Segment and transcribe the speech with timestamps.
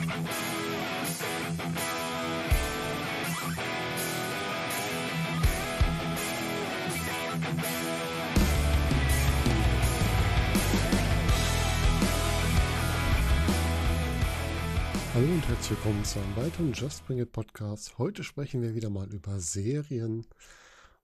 [0.00, 0.08] Hallo
[15.26, 17.98] und herzlich willkommen zu einem weiteren Just Bring It Podcast.
[17.98, 20.26] Heute sprechen wir wieder mal über Serien.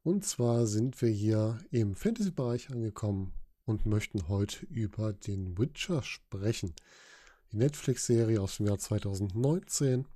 [0.05, 3.35] Und zwar sind wir hier im Fantasy-Bereich angekommen
[3.67, 6.73] und möchten heute über den Witcher sprechen.
[7.57, 10.07] Die Netflix-Serie aus dem Jahr 2019.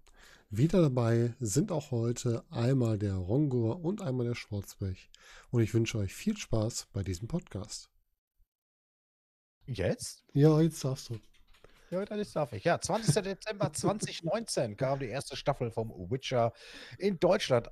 [0.50, 5.08] Wieder dabei sind auch heute einmal der Rongor und einmal der Schwarzbech.
[5.48, 7.88] Und ich wünsche euch viel Spaß bei diesem Podcast.
[9.64, 10.22] Jetzt?
[10.34, 11.18] Ja, jetzt darfst du.
[11.90, 12.64] Ja, das darf ich.
[12.64, 13.24] Ja, 20.
[13.24, 16.52] Dezember 2019 kam die erste Staffel vom Witcher
[16.98, 17.70] in Deutschland.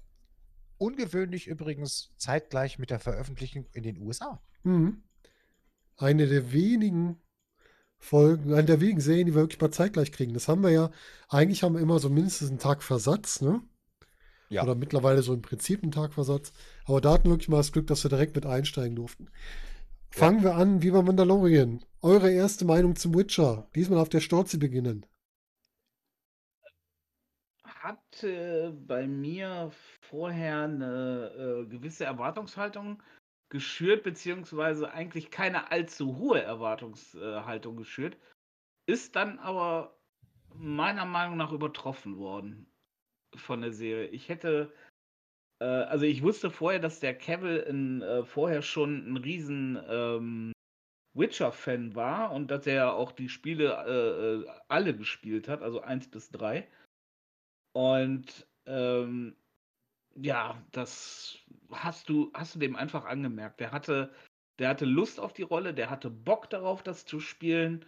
[0.79, 4.43] Ungewöhnlich übrigens zeitgleich mit der Veröffentlichung in den USA.
[4.63, 5.03] Mhm.
[5.99, 7.21] Eine der wenigen
[7.99, 10.35] Folgen, eine der wenigen Serien, die wir wirklich mal zeitgleich kriegen.
[10.35, 10.91] Das haben wir ja,
[11.29, 13.61] eigentlich haben wir immer so mindestens einen Tag Versatz, ne?
[14.49, 14.63] Ja.
[14.63, 16.53] Oder mittlerweile so im Prinzip einen Tag Versatz.
[16.87, 19.29] Aber da hatten wir wirklich mal das Glück, dass wir direkt mit einsteigen durften.
[20.11, 21.85] Fangen wir an, wie bei Mandalorian.
[22.01, 23.69] Eure erste Meinung zum Witcher.
[23.75, 25.05] Diesmal auf der Storzi beginnen.
[27.65, 33.03] Hat äh, bei mir vorher eine äh, gewisse Erwartungshaltung
[33.51, 38.17] geschürt, beziehungsweise eigentlich keine allzu hohe Erwartungshaltung geschürt,
[38.87, 39.99] ist dann aber
[40.55, 42.67] meiner Meinung nach übertroffen worden
[43.37, 44.09] von der Serie.
[44.09, 44.73] Ich hätte,
[45.61, 50.53] äh, also ich wusste vorher, dass der Cavill in, äh, vorher schon ein riesen ähm,
[51.15, 56.11] Witcher-Fan war und dass er auch die Spiele äh, äh, alle gespielt hat, also 1
[56.11, 56.67] bis 3.
[57.75, 59.37] Und ähm,
[60.23, 61.39] ja, das
[61.71, 63.61] hast du, hast du dem einfach angemerkt.
[63.61, 64.13] Der hatte,
[64.59, 67.85] der hatte Lust auf die Rolle, der hatte Bock darauf, das zu spielen.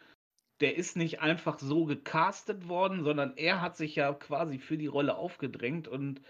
[0.61, 4.87] Der ist nicht einfach so gecastet worden, sondern er hat sich ja quasi für die
[4.87, 6.21] Rolle aufgedrängt und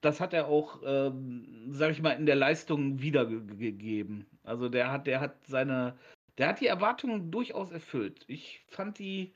[0.00, 4.26] das hat er auch, ähm, sag ich mal, in der Leistung wiedergegeben.
[4.44, 5.98] Also der hat, der hat seine,
[6.38, 8.24] der hat die Erwartungen durchaus erfüllt.
[8.26, 9.34] Ich fand die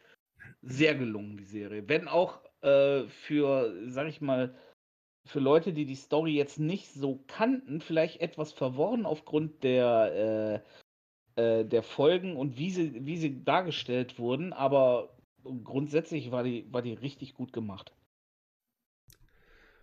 [0.62, 1.88] sehr gelungen, die Serie.
[1.88, 4.54] Wenn auch äh, für, sag ich mal,
[5.26, 10.62] für Leute, die die Story jetzt nicht so kannten, vielleicht etwas verworren aufgrund der,
[11.36, 15.16] äh, äh, der Folgen und wie sie, wie sie dargestellt wurden, aber
[15.64, 17.92] grundsätzlich war die, war die richtig gut gemacht.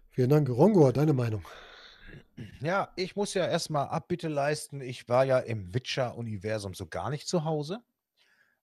[0.10, 0.50] Vielen Dank.
[0.50, 1.46] Rongo, deine Meinung.
[2.62, 4.82] Ja, ich muss ja erstmal Abbitte leisten.
[4.82, 7.82] Ich war ja im Witcher-Universum so gar nicht zu Hause.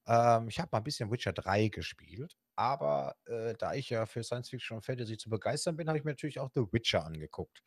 [0.06, 4.25] Ähm, ich habe mal ein bisschen Witcher 3 gespielt, aber äh, da ich ja für
[4.25, 7.63] Science Fiction und Fantasy zu begeistern bin, habe ich mir natürlich auch The Witcher angeguckt.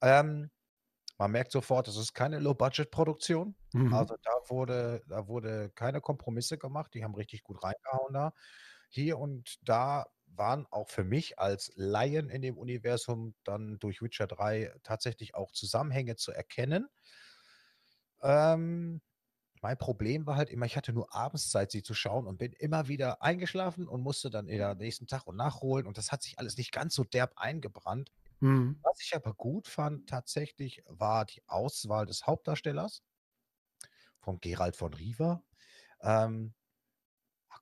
[0.00, 0.50] Ähm,
[1.16, 3.54] man merkt sofort, es ist keine Low-Budget-Produktion.
[3.72, 3.94] Mhm.
[3.94, 6.92] Also da wurde, da wurde keine Kompromisse gemacht.
[6.94, 8.32] Die haben richtig gut reingehauen da.
[8.88, 14.26] Hier und da waren auch für mich als Laien in dem Universum dann durch Witcher
[14.26, 16.88] 3 tatsächlich auch Zusammenhänge zu erkennen.
[18.22, 19.00] Ähm,
[19.62, 22.52] mein Problem war halt immer, ich hatte nur abends Zeit, sie zu schauen und bin
[22.52, 25.86] immer wieder eingeschlafen und musste dann wieder nächsten Tag und nachholen.
[25.86, 28.10] Und das hat sich alles nicht ganz so derb eingebrannt.
[28.40, 28.80] Mhm.
[28.82, 33.04] Was ich aber gut fand, tatsächlich, war die Auswahl des Hauptdarstellers
[34.18, 35.44] von Gerald von Riva.
[36.00, 36.54] Ähm,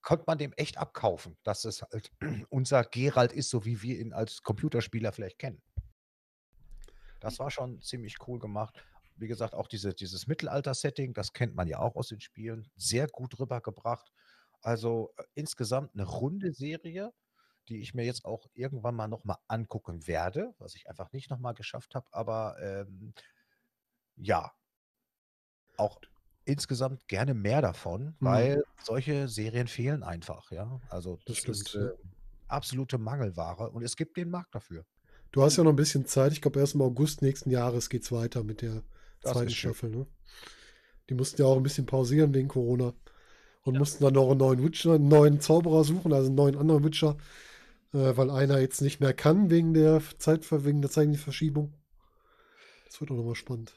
[0.00, 2.10] konnte man dem echt abkaufen, dass es halt
[2.48, 5.62] unser Gerald ist, so wie wir ihn als Computerspieler vielleicht kennen.
[7.20, 8.82] Das war schon ziemlich cool gemacht.
[9.20, 13.06] Wie gesagt, auch diese, dieses Mittelalter-Setting, das kennt man ja auch aus den Spielen, sehr
[13.08, 14.12] gut rübergebracht.
[14.62, 17.12] Also äh, insgesamt eine runde Serie,
[17.68, 21.54] die ich mir jetzt auch irgendwann mal nochmal angucken werde, was ich einfach nicht nochmal
[21.54, 22.06] geschafft habe.
[22.12, 23.14] Aber ähm,
[24.16, 24.52] ja,
[25.76, 26.00] auch
[26.44, 28.24] insgesamt gerne mehr davon, Mhm.
[28.24, 30.80] weil solche Serien fehlen einfach, ja.
[30.88, 31.90] Also Das das ist äh,
[32.48, 34.84] absolute Mangelware und es gibt den Markt dafür.
[35.32, 36.32] Du hast ja noch ein bisschen Zeit.
[36.32, 38.82] Ich glaube, erst im August nächsten Jahres geht es weiter mit der
[39.22, 39.50] Das zweiten.
[39.50, 39.90] Staffel.
[39.90, 40.06] Ne?
[41.08, 42.94] Die mussten ja auch ein bisschen pausieren wegen Corona
[43.62, 46.84] und mussten dann noch einen neuen Witcher, einen neuen Zauberer suchen, also einen neuen anderen
[46.84, 47.16] Witcher,
[47.92, 51.74] äh, weil einer jetzt nicht mehr kann wegen der Zeit, wegen der zeitlichen Verschiebung.
[52.86, 53.74] Das wird auch nochmal spannend.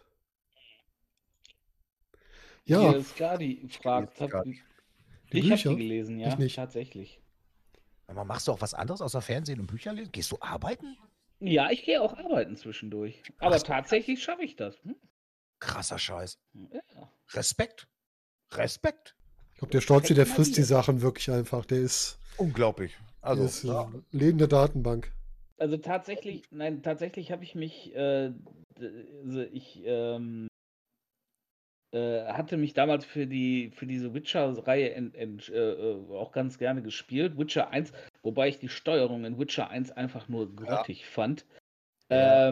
[2.65, 4.19] Ja, Hier Skadi fragt,
[5.33, 6.55] Die ich habe die gelesen, ja, Ich nicht.
[6.55, 7.19] tatsächlich.
[8.07, 10.11] Aber machst du auch was anderes außer Fernsehen und Bücher lesen?
[10.11, 10.95] Gehst du arbeiten?
[11.39, 13.21] Ja, ich gehe auch arbeiten zwischendurch.
[13.39, 14.81] Aber Ach tatsächlich schaffe ich das.
[14.83, 14.95] Hm?
[15.63, 16.37] Krasser Scheiß.
[16.53, 16.81] Ja.
[17.33, 17.87] Respekt.
[18.51, 19.15] Respekt.
[19.53, 20.63] ich glaube, der Stolzi, der frisst die.
[20.63, 21.65] Sachen wirklich einfach.
[21.65, 22.97] Der ist, Unglaublich.
[23.21, 23.91] Also, ist ja.
[24.11, 25.11] lebende Datenbank.
[25.57, 28.33] Also tatsächlich, nein, tatsächlich habe ich mich, äh,
[29.23, 30.47] also ich ähm,
[31.91, 37.37] äh, hatte mich damals für die für diese Witcher-Reihe äh, äh, auch ganz gerne gespielt.
[37.37, 37.93] Witcher 1
[38.23, 41.45] Wobei ich die Steuerung in Witcher 1 einfach nur grottig fand.
[42.09, 42.49] Ja.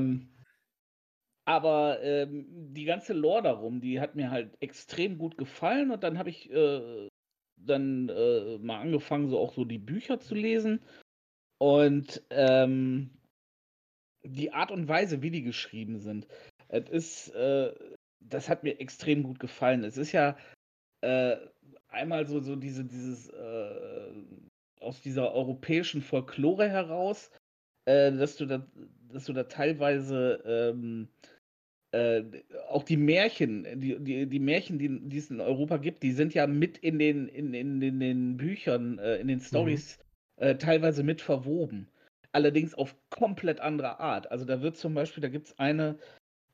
[1.46, 6.18] Aber ähm, die ganze Lore darum, die hat mir halt extrem gut gefallen und dann
[6.18, 7.10] habe ich äh,
[7.58, 10.82] dann äh, mal angefangen, so auch so die Bücher zu lesen.
[11.58, 13.12] Und ähm,
[14.24, 16.28] die Art und Weise, wie die geschrieben sind,
[16.70, 17.74] es ist, äh,
[18.20, 19.84] das hat mir extrem gut gefallen.
[19.84, 20.38] Es ist ja
[21.02, 21.38] äh,
[21.88, 24.12] einmal so, so diese, dieses äh,
[24.80, 27.32] aus dieser europäischen Folklore heraus,
[27.86, 28.66] äh, dass du da,
[29.10, 31.10] dass du da teilweise ähm,
[31.92, 32.24] äh,
[32.70, 36.34] auch die Märchen, die, die, die Märchen, die, die es in Europa gibt, die sind
[36.34, 40.00] ja mit in den, in, in, in den Büchern, äh, in den Stories
[40.38, 41.88] äh, teilweise mit verwoben.
[42.32, 44.32] Allerdings auf komplett andere Art.
[44.32, 46.00] Also da wird zum Beispiel, da gibt es eine,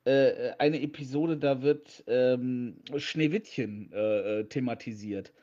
[0.06, 5.34] äh, eine Episode, da wird ähm, Schneewittchen äh, äh, thematisiert.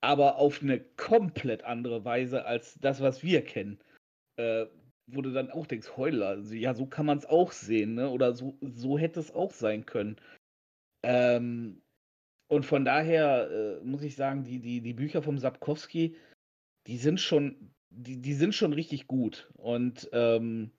[0.00, 3.78] Aber auf eine komplett andere Weise als das, was wir kennen.
[5.12, 8.08] Wo du dann auch denkst, Heuler, also, ja, so kann man es auch sehen, ne?
[8.10, 10.16] Oder so, so hätte es auch sein können.
[11.02, 11.82] Ähm,
[12.48, 16.16] und von daher äh, muss ich sagen, die, die, die Bücher vom Sapkowski,
[16.86, 19.50] die sind schon, die, die sind schon richtig gut.
[19.54, 20.70] Und ähm,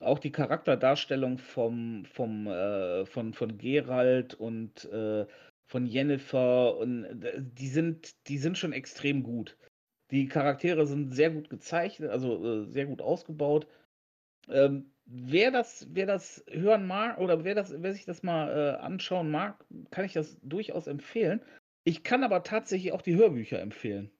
[0.00, 5.26] auch die Charakterdarstellung vom, vom, äh, von, von Gerald und äh,
[5.66, 9.56] von Jennifer und äh, die sind, die sind schon extrem gut.
[10.12, 13.66] Die Charaktere sind sehr gut gezeichnet, also äh, sehr gut ausgebaut.
[14.48, 18.82] Ähm, wer, das, wer das hören mag oder wer, das, wer sich das mal äh,
[18.82, 21.40] anschauen mag, kann ich das durchaus empfehlen.
[21.84, 24.10] Ich kann aber tatsächlich auch die Hörbücher empfehlen.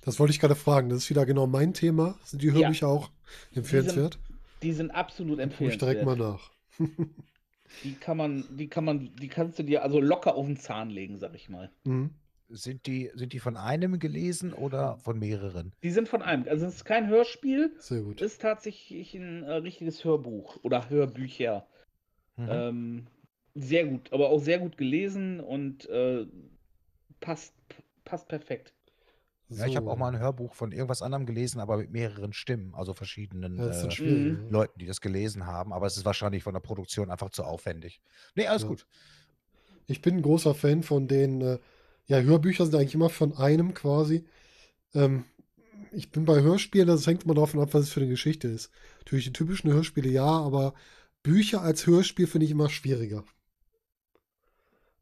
[0.00, 0.88] Das wollte ich gerade fragen.
[0.88, 2.16] Das ist wieder genau mein Thema.
[2.24, 2.92] Sind die Hörbücher ja.
[2.92, 3.10] auch
[3.52, 4.14] empfehlenswert?
[4.14, 5.74] Die sind, die sind absolut empfehlenswert.
[5.74, 6.52] Ich direkt mal nach.
[7.84, 10.90] die kann man, die kann man, die kannst du dir also locker auf den Zahn
[10.90, 11.70] legen, sag ich mal.
[11.84, 12.10] Mhm.
[12.54, 15.72] Sind die, sind die von einem gelesen oder von mehreren?
[15.82, 16.46] Die sind von einem.
[16.48, 17.74] Also es ist kein Hörspiel.
[17.78, 18.20] Sehr gut.
[18.20, 21.66] Es ist tatsächlich ein äh, richtiges Hörbuch oder Hörbücher.
[22.36, 22.48] Mhm.
[22.50, 23.06] Ähm,
[23.54, 26.26] sehr gut, aber auch sehr gut gelesen und äh,
[27.20, 27.54] passt,
[28.04, 28.74] passt perfekt.
[29.48, 32.74] Ja, ich habe auch mal ein Hörbuch von irgendwas anderem gelesen, aber mit mehreren Stimmen,
[32.74, 34.48] also verschiedenen äh, mhm.
[34.50, 35.72] Leuten, die das gelesen haben.
[35.72, 38.00] Aber es ist wahrscheinlich von der Produktion einfach zu aufwendig.
[38.34, 38.68] Nee, alles ja.
[38.68, 38.86] gut.
[39.86, 41.58] Ich bin ein großer Fan von den äh,
[42.06, 44.24] ja, Hörbücher sind eigentlich immer von einem quasi.
[44.94, 45.24] Ähm,
[45.92, 48.70] ich bin bei Hörspielen, das hängt immer davon ab, was es für eine Geschichte ist.
[49.00, 50.74] Natürlich die typischen Hörspiele ja, aber
[51.22, 53.24] Bücher als Hörspiel finde ich immer schwieriger.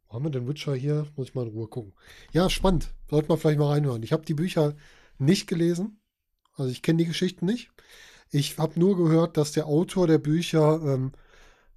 [0.09, 1.07] Wo haben wir den Witcher hier?
[1.17, 1.93] Muss ich mal in Ruhe gucken.
[2.33, 2.93] Ja, spannend.
[3.09, 4.03] Sollte man vielleicht mal reinhören.
[4.03, 4.75] Ich habe die Bücher
[5.19, 6.01] nicht gelesen.
[6.55, 7.71] Also ich kenne die Geschichten nicht.
[8.31, 11.13] Ich habe nur gehört, dass der Autor der Bücher, ähm,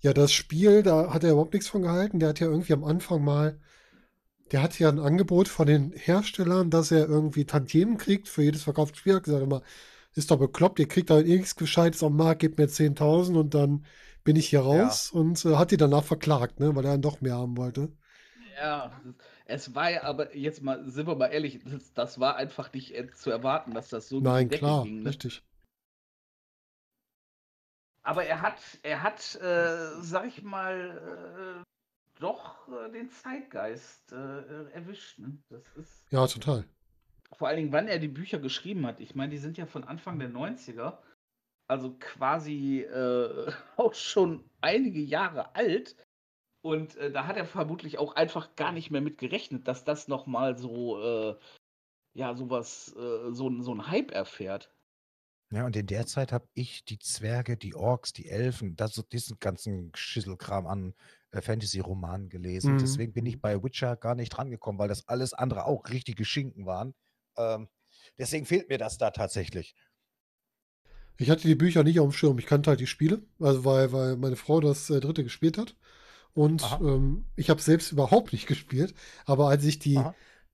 [0.02, 2.20] ja, das Spiel, da hat er überhaupt nichts von gehalten.
[2.20, 3.60] Der hat ja irgendwie am Anfang mal
[4.51, 8.63] der hat ja ein Angebot von den Herstellern, dass er irgendwie Tantiemen kriegt für jedes
[8.63, 9.13] verkaufte Spiel.
[9.13, 9.62] Er hat gesagt immer,
[10.16, 13.86] ist doch bekloppt, ihr kriegt da nichts Gescheites am Markt, gebt mir 10.000 und dann
[14.24, 15.19] bin ich hier raus ja.
[15.19, 17.92] und äh, hat die danach verklagt, ne, weil er dann doch mehr haben wollte.
[18.56, 18.92] Ja,
[19.45, 22.96] es war ja aber jetzt mal, sind wir mal ehrlich, das, das war einfach nicht
[22.96, 25.10] äh, zu erwarten, dass das so Nein, klar, ging, ne?
[25.10, 25.44] richtig.
[28.04, 31.73] Aber er hat, er hat, äh, sag ich mal, äh,
[32.24, 35.20] doch äh, den Zeitgeist äh, erwischt.
[35.20, 35.38] Ne?
[35.50, 36.12] Das ist.
[36.12, 36.66] Ja, total.
[37.34, 39.00] Vor allen Dingen, wann er die Bücher geschrieben hat.
[39.00, 41.00] Ich meine, die sind ja von Anfang der 90er.
[41.68, 45.96] Also quasi äh, auch schon einige Jahre alt.
[46.62, 50.08] Und äh, da hat er vermutlich auch einfach gar nicht mehr mit gerechnet, dass das
[50.08, 51.36] nochmal so, äh,
[52.13, 54.73] ja, sowas, äh, so, so ein Hype erfährt.
[55.53, 59.38] Ja, und in der Zeit habe ich die Zwerge, die Orks, die Elfen, das, diesen
[59.39, 60.95] ganzen Schisselkram an
[61.29, 62.74] äh, Fantasy-Romanen gelesen.
[62.74, 62.79] Mhm.
[62.79, 66.65] Deswegen bin ich bei Witcher gar nicht drangekommen, weil das alles andere auch richtige Schinken
[66.65, 66.95] waren.
[67.38, 67.67] Ähm,
[68.17, 69.75] deswegen fehlt mir das da tatsächlich.
[71.17, 72.39] Ich hatte die Bücher nicht auf dem Schirm.
[72.39, 75.75] Ich kannte halt die Spiele, also weil, weil meine Frau das äh, dritte gespielt hat.
[76.33, 78.95] Und ähm, ich habe selbst überhaupt nicht gespielt.
[79.25, 80.01] Aber als ich die,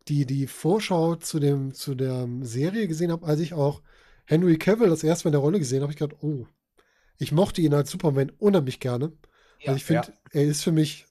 [0.10, 3.82] die, die Vorschau zu, dem, zu der Serie gesehen habe, als ich auch
[4.30, 6.46] Henry Cavill das erste Mal in der Rolle gesehen habe, ich gedacht, oh,
[7.18, 9.12] ich mochte ihn als Superman unheimlich gerne.
[9.60, 10.40] Ja, also ich finde, ja.
[10.40, 11.08] er ist für mich,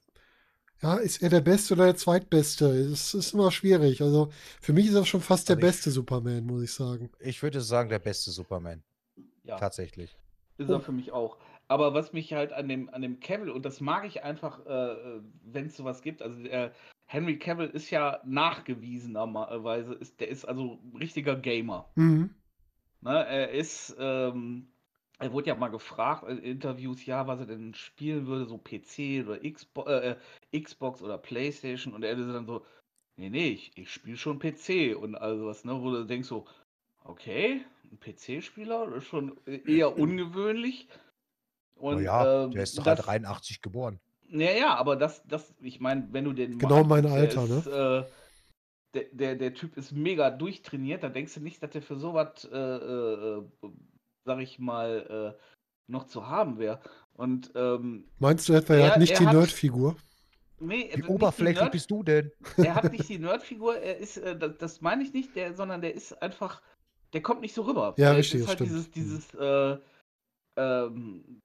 [0.81, 2.65] ja, ist er der Beste oder der Zweitbeste?
[2.67, 4.01] Es ist immer schwierig.
[4.01, 4.29] Also
[4.61, 7.09] für mich ist er schon fast also der beste Superman, muss ich sagen.
[7.19, 8.83] Ich würde sagen, der beste Superman.
[9.43, 9.57] Ja.
[9.57, 10.17] Tatsächlich.
[10.57, 10.75] Ist oh.
[10.75, 11.37] er für mich auch.
[11.67, 15.19] Aber was mich halt an dem, an dem Cavill, und das mag ich einfach, äh,
[15.43, 16.73] wenn es sowas gibt, also der
[17.05, 21.91] Henry Cavill ist ja nachgewiesenerweise, ist, der ist also richtiger Gamer.
[21.95, 22.33] Mhm.
[23.01, 24.67] Ne, er ist, ähm,
[25.19, 29.23] er wurde ja mal gefragt in Interviews, ja, was er denn spielen würde, so PC
[29.25, 30.15] oder Xbox, äh,
[30.57, 31.93] Xbox oder Playstation.
[31.93, 32.65] Und er ist dann so,
[33.17, 36.45] nee, nee, ich, ich spiele schon PC und also was, ne, wo du denkst so,
[37.09, 40.87] Okay, ein PC-Spieler, ist schon e eher ungewöhnlich.
[41.75, 43.99] Und, ja, ähm, der ist doch halt das 83 geboren.
[44.29, 48.03] Ja, ja, aber das das ich meine, wenn du den Genau mein Alter, ist, äh
[48.93, 51.03] der der der Typ ist mega durchtrainiert.
[51.03, 53.43] Da denkst du nicht, dass der für so was, äh, äh, äh,
[54.25, 55.41] sage ich mal, äh,
[55.87, 56.81] noch zu haben wäre.
[57.13, 59.95] Und, ähm, Meinst du etwa, er hat er nicht er die hat Nerdfigur?
[60.59, 62.31] ne, Wie die oberflächlich Nerd bist du denn?
[62.57, 65.81] er hat nicht die Nerdfigur, er ist, äh da das meine ich nicht, der sondern
[65.81, 66.61] der ist einfach
[67.13, 67.95] der kommt nicht so rüber.
[67.97, 68.69] Ja, Der richtig, ist das halt stimmt.
[68.69, 68.91] dieses Mhm.
[68.93, 69.77] dieses, äh,
[70.57, 71.41] ähm,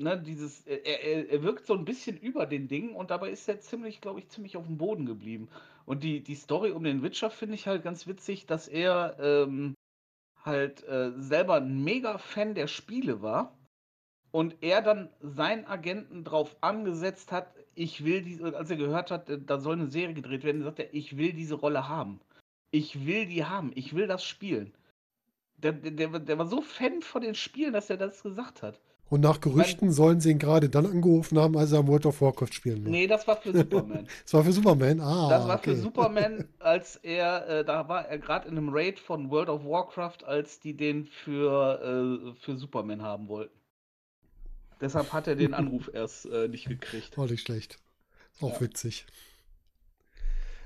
[0.00, 3.48] ne, dieses er er er wirkt so 'n bisschen über den Dingen und dabei ist
[3.48, 5.48] er ziemlich glaube ich, ziemlich aufm Boden geblieben.
[5.86, 9.74] Und die die Story um den Witcher finde ich halt ganz witzig, dass er, ähm,
[10.44, 13.58] halt, äh, selber 'n Mega-Fan der Spiele war
[14.32, 19.30] und er dann seinen Agenten drauf angesetzt hat: „Ich will diese“ als er gehört hat,
[19.30, 22.20] äh, da soll 'ne Serie gedreht werden, sagt er: „Ich will diese Rolle haben.
[22.72, 23.72] Ich will die haben.
[23.76, 24.74] Ich will das spielen.“
[25.58, 28.80] Der der der war so Fan von den Spielen, dass er das gesagt hat.
[29.10, 32.20] Und nach Gerüchten sollen sie ihn gerade dann angerufen haben, als er am World of
[32.22, 32.92] Warcraft spielen war.
[32.92, 34.06] Ne, das war für Superman.
[34.24, 35.00] Das war für Superman?
[35.28, 35.76] Das Ah, war für okay.
[35.76, 40.24] Superman, als er äh, da war er grad in 'nem Raid von World of Warcraft,
[40.24, 43.58] als die den für, äh für Superman haben wollten.
[44.80, 47.16] Deshalb hat er den Anruf erst, äh, nicht gekriegt.
[47.16, 47.78] Auch nicht schlecht.
[48.34, 48.60] Ist auch Ja.
[48.60, 49.06] witzig.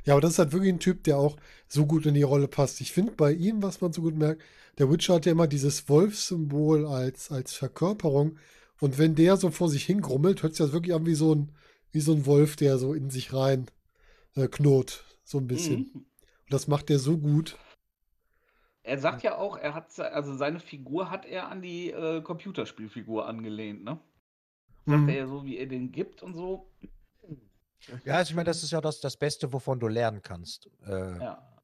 [0.04, 1.36] Ja, aber das ist halt wirklich ein Typ, der auch
[1.68, 2.80] so gut in die Rolle passt.
[2.80, 4.42] Ich finde bei ihm, was man so gut merkt,
[4.78, 8.38] der Witcher hat ja immer dieses Wolfssymbol als, als Verkörperung.
[8.80, 11.52] Und wenn der so vor sich hingrummelt, hört sich das wirklich an wie so ein,
[11.92, 13.66] wie so ein Wolf, der so in sich rein
[14.36, 15.04] äh, knurrt.
[15.24, 15.80] So ein bisschen.
[15.80, 15.90] Mhm.
[15.94, 16.06] Und
[16.52, 17.58] das macht der so gut.
[18.82, 23.26] Er sagt ja auch, er hat also seine Figur hat er an die, äh, Computerspielfigur
[23.26, 23.98] angelehnt, ne?
[24.86, 25.08] Sagt Mhm.
[25.08, 26.70] er ja so, wie er den gibt und so.
[28.04, 30.68] Ja, also ich meine, das ist ja das das Beste, wovon du lernen kannst.
[30.82, 31.54] Äh, Ja.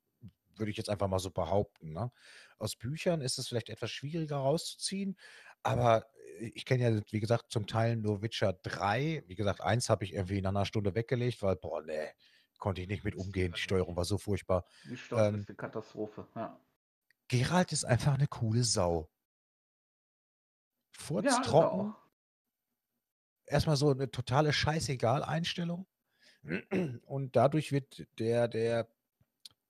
[0.56, 2.12] würde ich jetzt einfach mal so behaupten, ne?
[2.58, 5.16] Aus Büchern ist es vielleicht etwas schwieriger rauszuziehen,
[5.62, 6.06] aber
[6.40, 9.24] äh, ich kenne ja, wie gesagt, zum Teil nur Witcher 3.
[9.28, 12.12] Wie gesagt, 1 habe ich irgendwie nach 'ner Stunde weggelegt, weil, boah, ne,
[12.58, 13.52] konnte ich nicht mit umgehen.
[13.54, 14.64] Die Steuerung war so furchtbar.
[14.84, 16.60] Die Steuerung Ähm ist 'ne Katastrophe, ja.
[17.30, 19.08] Geralt ist einfach 'ne coole Sau.
[21.14, 21.90] Ja, Furztrocken.
[21.90, 22.10] auch.
[23.48, 25.86] Erst mal so 'ne totale Scheißegal-Einstellung.
[27.06, 28.88] Und dadurch wird der der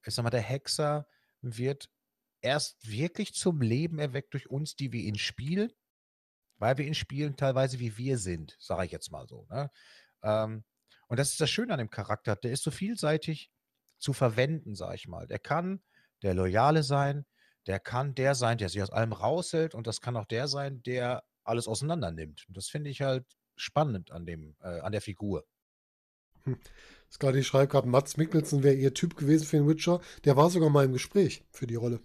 [0.06, 1.06] ich sage mal, der Hexer
[1.42, 1.90] wird
[2.40, 5.72] erst wirklich zum Leben erweckt durch uns, die wir ihn spielen,
[6.58, 9.70] weil wir ihn spielen teilweise, wie wir sind, sage ich jetzt mal so, ne?
[10.22, 10.64] Ähm,
[11.08, 12.36] und das ist das Schöne an dem Charakter.
[12.36, 13.50] Der ist so vielseitig
[13.98, 15.26] zu verwenden, sage ich mal.
[15.26, 15.82] Der kann
[16.22, 17.26] der Loyale sein,
[17.66, 20.82] der kann der sein, der sich aus allem raushält und das kann auch der sein,
[20.84, 22.44] der alles auseinandernimmt.
[22.46, 25.44] Und das finde ich halt spannend an dem äh, an der Figur.
[26.44, 26.56] Hm.
[27.08, 30.00] Ist gerade ich schreibe gerade, Mads Mikkelsen wäre ihr Typ gewesen für den Witcher.
[30.24, 32.00] Der war sogar mal im Gespräch für die Rolle.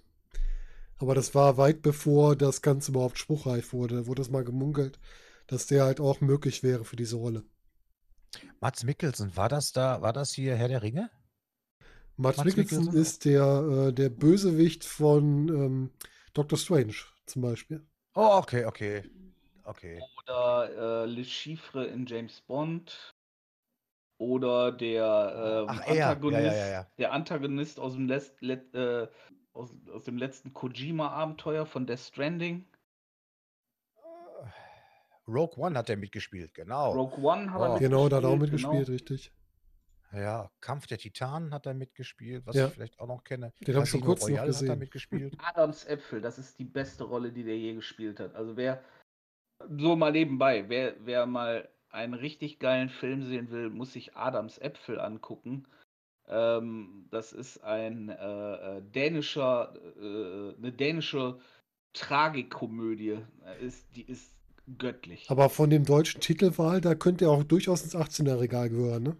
[0.98, 4.08] Aber das war weit bevor das Ganze überhaupt spruchreif wurde.
[4.08, 5.00] Wurde das mal gemunkelt,
[5.48, 7.44] dass der halt auch möglich wäre für diese Rolle.
[8.60, 11.10] Mads Mikkelsen, war das da war das hier Herr der Ringe?
[12.18, 13.02] Mads Mads Mikkelsen Mikkelsen?
[13.02, 15.92] ist der, äh, der Bösewicht von ähm,
[16.34, 17.86] Doctor Strange zum Beispiel.
[18.16, 19.04] Oh, okay, okay.
[19.66, 20.00] Okay.
[20.24, 23.15] Oder, äh, Le Chiffre in James Bond.
[24.18, 25.94] Oder der, ähm, Ach, er.
[25.94, 26.88] Ja, ja, Antagonist ja, ja.
[26.98, 29.08] der Antagonist aus'm letzt let äh,
[29.54, 32.66] aus aus dem letzten Kojima-Abenteuer von Death Stranding.
[35.28, 36.92] Rogue One hat er mitgespielt, genau.
[36.92, 37.80] Rogue One hat er Oh.
[37.80, 39.16] Genau, da hat er auch mitgespielt, mitgespielt, genau.
[39.16, 39.34] richtig.
[40.12, 42.68] Ja, Kampf der Titanen hat er mitgespielt, was Ja.
[42.68, 43.52] ich vielleicht auch noch kenne.
[43.68, 44.80] Den habe ich vor Casino kurzem noch Royale hat er gesehen.
[44.80, 45.36] mitgespielt.
[45.44, 48.36] Adams Äpfel, das ist die beste Rolle, die der je gespielt hat.
[48.36, 48.82] Also wer
[49.68, 54.58] so mal nebenbei, wer wer mal einen richtig geilen Film sehen will, muss sich Adams
[54.60, 55.68] Äpfel angucken.
[56.28, 61.40] Ähm, das ist ein, äh, äh, dänischer äh, 'ne dänische
[61.94, 63.20] Tragikomödie.
[63.62, 64.32] Ist die ist
[64.78, 65.28] göttlich.
[65.28, 69.18] Aber von dem deutschen Titelwahl, da könnte er auch durchaus ins 18er-Regal gehören, ne?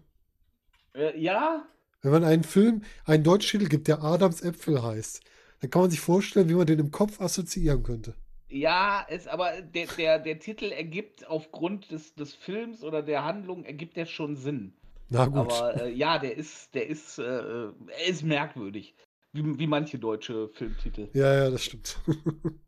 [0.94, 1.68] Äh, ja,
[2.00, 5.20] Wenn man einen Film, einen deutschen Titel gibt, der Adams Äpfel heißt,
[5.60, 8.14] dann kann man sich vorstellen, wie man den im Kopf assoziieren könnte.
[8.48, 13.64] Ja, ist aber der der der Titel ergibt aufgrund des des Films oder der Handlung
[13.64, 14.72] ergibt der schon Sinn.
[15.08, 15.52] Na gut.
[15.52, 18.94] Aber, äh, ja, der ist der ist, äh, er ist merkwürdig,
[19.32, 21.08] wie wie manche deutsche Filmtitel.
[21.12, 21.98] Ja, ja, das stimmt.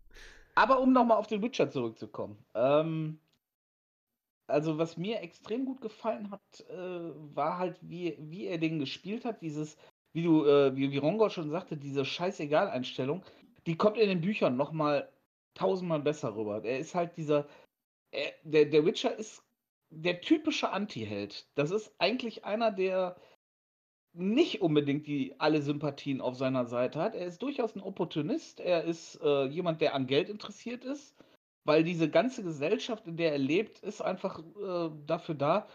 [0.55, 2.37] Aber um noch mal auf den Witcher zurückzukommen.
[2.55, 3.21] Ähm
[4.49, 9.25] also, was mir extrem gut gefallen hat, äh, war halt, wie wie er den gespielt
[9.25, 9.43] hat.
[9.43, 9.77] Dieses,
[10.15, 13.23] wie du äh, wie wie Rongo schon sagte, diese Scheißegal-Einstellung,
[13.67, 15.09] die kommt in den Büchern noch mal
[15.59, 16.65] tausendmal besser rüber.
[16.65, 17.47] Er ist halt dieser
[18.13, 19.43] er der der Witcher ist
[19.91, 21.47] der typische Antiheld.
[21.55, 23.17] Das ist eigentlich einer der
[24.15, 27.15] nicht unbedingt die alle Sympathien auf seiner Seite hat.
[27.15, 28.61] Er ist durchaus ein Opportunist.
[28.61, 31.15] Er ist äh, jemand, der an Geld interessiert ist,
[31.65, 35.69] weil diese ganze Gesellschaft, in der er lebt, ist einfach äh, dafür da.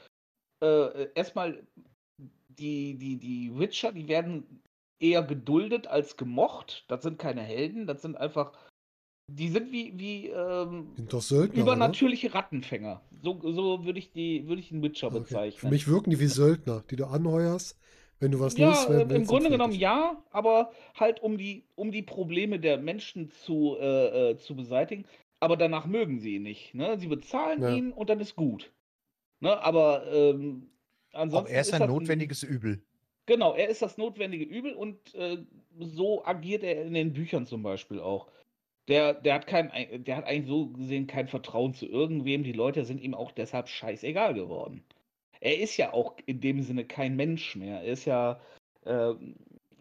[0.63, 1.65] Äh, erstmal
[2.49, 4.61] die, die, die Witcher, die werden
[4.99, 6.85] eher geduldet als gemocht.
[6.87, 8.53] Das sind keine Helden, das sind einfach
[9.27, 11.63] die sind wie, wie ähm, Sind doch Söldner, oder?
[11.63, 13.01] übernatürliche Rattenfänger.
[13.23, 15.19] So, so würde ich die, würde ich einen Witcher Okay.
[15.19, 15.59] bezeichnen.
[15.59, 17.77] Für mich wirken die wie Söldner, die du anheuerst,
[18.19, 21.91] wenn du was ja, äh, wenn- im Grunde genommen ja, aber halt um die, um
[21.91, 25.05] die Probleme der Menschen zu, äh, äh, zu beseitigen.
[25.39, 26.73] Aber danach mögen sie ihn nicht.
[26.73, 26.97] Ne?
[26.97, 27.69] Sie bezahlen Ja.
[27.75, 28.71] ihn und dann ist gut.
[29.41, 29.61] Ne?
[29.61, 30.69] Aber ähm,
[31.11, 32.81] Aber ansonsten er ist ein notwendiges Übel.
[33.25, 35.37] Genau, er ist das notwendige Übel und äh,
[35.79, 38.27] so agiert er in den Büchern zum Beispiel auch.
[38.87, 39.71] Der, der hat kein,
[40.03, 42.43] der hat eigentlich so gesehen kein Vertrauen zu irgendwem.
[42.43, 44.83] Die Leute sind ihm auch deshalb scheißegal geworden.
[45.39, 47.81] Er ist ja auch in dem Sinne kein Mensch mehr.
[47.81, 48.41] Er ist ja
[48.85, 49.13] äh,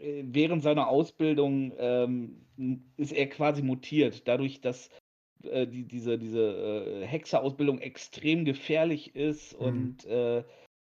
[0.02, 2.46] während seiner Ausbildung ähm,
[2.96, 4.90] ist er quasi mutiert, dadurch, dass
[5.44, 9.66] äh, die, diese, diese äh, Hexerausbildung extrem gefährlich ist Mhm.
[9.66, 10.44] und äh,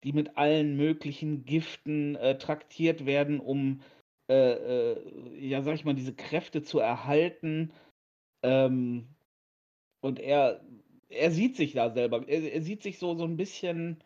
[0.04, 3.80] die mit allen möglichen Giften äh, traktiert werden, um,
[4.28, 7.72] äh, äh, ja, sag ich mal, diese Kräfte zu erhalten.
[8.42, 9.06] Ähm,
[10.00, 10.60] und er,
[11.08, 14.02] er sieht sich da selber, er, er sieht sich so, so ein bisschen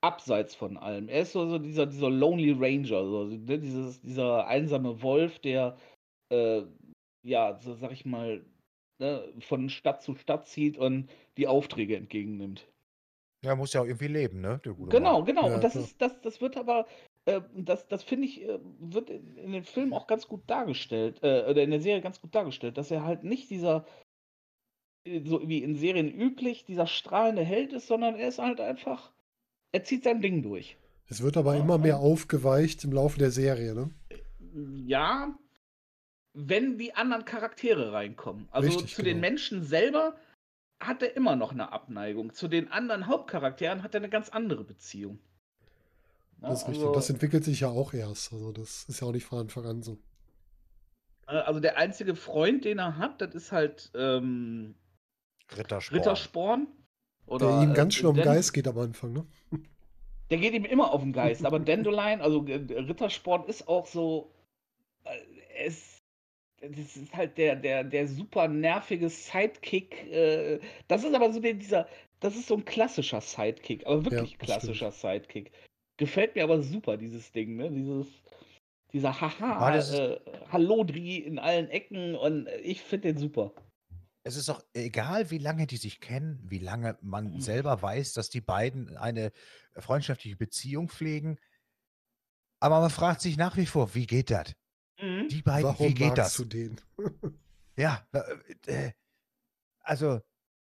[0.00, 1.08] abseits von allem.
[1.08, 3.58] Er ist so, so dieser, dieser Lonely Ranger, so, ne?
[3.58, 5.76] Dieses, dieser einsame Wolf, der,
[6.30, 6.62] äh,
[7.22, 8.44] ja, so sag ich mal,
[8.98, 12.66] ne, von Stadt zu Stadt zieht und die Aufträge entgegennimmt.
[13.44, 14.60] Ja, muss ja auch irgendwie leben, ne?
[14.62, 15.24] Genau, Mann.
[15.24, 15.48] genau.
[15.48, 15.84] Ja, und das klar.
[15.84, 16.86] ist, das, das wird aber,
[17.26, 21.18] äh, das, das finde ich, äh, wird in, in den Filmen auch ganz gut dargestellt,
[21.22, 23.84] äh, oder in der Serie ganz gut dargestellt, dass er halt nicht dieser,
[25.04, 29.12] äh, so wie in Serien üblich, dieser strahlende Held ist, sondern er ist halt einfach,
[29.72, 30.76] er zieht sein Ding durch.
[31.08, 33.90] Es wird aber Ja, immer mehr aufgeweicht im Laufe der Serie, ne?
[34.86, 35.36] Ja,
[36.32, 38.48] wenn die anderen Charaktere reinkommen.
[38.50, 39.28] Also Richtig, zu den genau.
[39.28, 40.16] Menschen selber
[40.80, 42.34] hat er immer noch eine Abneigung.
[42.34, 45.18] Zu den anderen Hauptcharakteren hat er eine ganz andere Beziehung.
[46.46, 46.84] Ja, Das ist richtig.
[46.84, 48.32] also- Das entwickelt sich ja auch erst.
[48.32, 49.98] Also das ist ja auch nicht von Anfang an so.
[51.26, 54.74] Äh, Also der einzige Freund, den er hat, das ist halt ähm,
[55.56, 55.98] Rittersporn.
[55.98, 56.66] Rittersporn.
[57.26, 59.26] Oder, Der ihm äh, ganz schön um den Geist geht am Anfang, ne?
[60.30, 61.44] Der geht ihm immer auf den Geist.
[61.44, 64.32] Aber Dandelion, also äh, Rittersporn ist auch so.
[65.04, 65.18] Äh,
[65.64, 65.98] es,
[66.60, 69.94] das ist halt der, der, der super nervige Sidekick.
[70.10, 71.88] Äh, das ist aber so der, dieser.
[72.20, 75.52] Das ist so ein klassischer Sidekick, aber wirklich das klassischer Sidekick.
[75.96, 77.70] Gefällt mir aber super, dieses Ding, ne?
[77.70, 78.06] Dieses.
[78.92, 83.52] Dieser Haha, Ah, äh, Hallodri in allen Ecken und ich finde den super.
[84.22, 87.40] Es ist auch egal, wie lange die sich kennen, wie lange man Mhm.
[87.40, 89.32] selber weiß, dass die beiden eine
[89.76, 91.38] freundschaftliche Beziehung pflegen.
[92.60, 94.54] Aber man fragt sich nach wie vor, wie geht das?
[95.00, 95.28] Mhm.
[95.28, 96.36] Die beiden, Warum wie geht magst das?
[96.36, 96.80] du den?
[97.78, 98.22] Ja, äh,
[98.72, 98.92] äh,
[99.80, 100.20] also,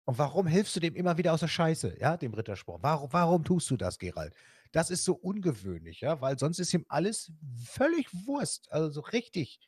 [0.05, 2.81] und warum hilfst du dem immer wieder aus der Scheiße, ja, dem Rittersporn?
[2.81, 4.33] Warum, warum tust du das, Gerald?
[4.73, 7.31] Das ist so ungewöhnlich, ja, weil sonst ist ihm alles
[7.63, 9.59] völlig Wurst, also so richtig.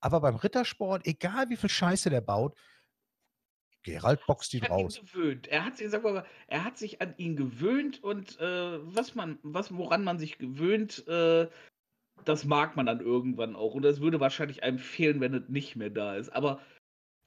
[0.00, 2.58] Aber beim Rittersporn, egal wie viel Scheiße der baut,
[3.84, 5.00] Gerald boxt ihn ihn raus.
[5.00, 5.46] gewöhnt.
[5.46, 9.38] Er hat sich, sag mal, er hat sich an ihn gewöhnt und äh, was man,
[9.42, 11.48] was, woran man sich gewöhnt, äh,
[12.24, 13.74] das mag man dann irgendwann auch.
[13.74, 16.30] Und es würde wahrscheinlich einem fehlen, wenn es nicht mehr da ist.
[16.30, 16.60] Aber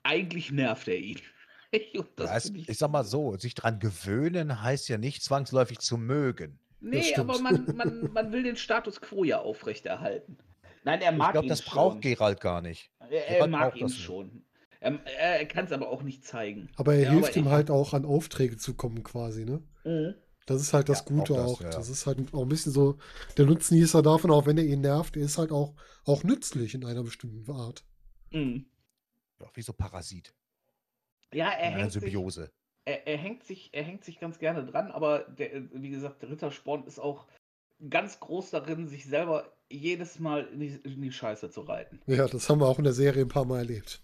[0.03, 1.19] eigentlich nervt er ihn.
[2.15, 5.79] Das Ja, es, find ich, sag mal so, sich dran gewöhnen heißt ja nicht zwangsläufig
[5.79, 6.57] zu mögen.
[6.89, 10.37] Nee, aber man, man, man will den Status quo ja aufrechterhalten.
[10.83, 11.73] Nein, er mag Ich glaube, das schon.
[11.73, 12.91] braucht Gerald gar nicht.
[13.09, 14.43] Er, er mag ihn das schon.
[14.79, 16.69] Er, er, kann es aber auch nicht zeigen.
[16.75, 19.61] Aber er Ja, hilft aber ihm halt auch an Aufträge zu kommen, quasi, ne?
[19.83, 20.15] Mhm.
[20.47, 21.63] Das ist halt das Ja, Gute auch auch.
[21.63, 21.93] das, Das, ja.
[21.93, 22.97] ist halt auch ein bisschen so,
[23.37, 26.85] der Nutznießer davon, auch wenn er ihn nervt, er ist halt auch, auch nützlich in
[26.85, 27.85] einer bestimmten Art.
[28.31, 28.65] Mhm.
[29.39, 30.33] Ja, wie so Parasit
[31.33, 32.51] Ja, er in einer hängt sich, Symbiose.
[32.85, 36.29] Er, er, hängt sich, er hängt sich ganz gerne dran, aber der, wie gesagt, der
[36.29, 37.27] Rittersporn ist auch
[37.89, 41.99] ganz groß darin, sich selber jedes Mal in die, in die Scheiße zu reiten.
[42.05, 44.01] Ja, das haben wir auch in der Serie ein paar Mal erlebt.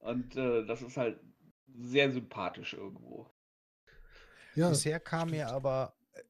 [0.00, 1.20] Und äh, das ist halt
[1.76, 3.30] sehr sympathisch irgendwo.
[4.54, 5.56] Ja, Bisher kam mir stimmt.
[5.56, 6.20] aber, äh,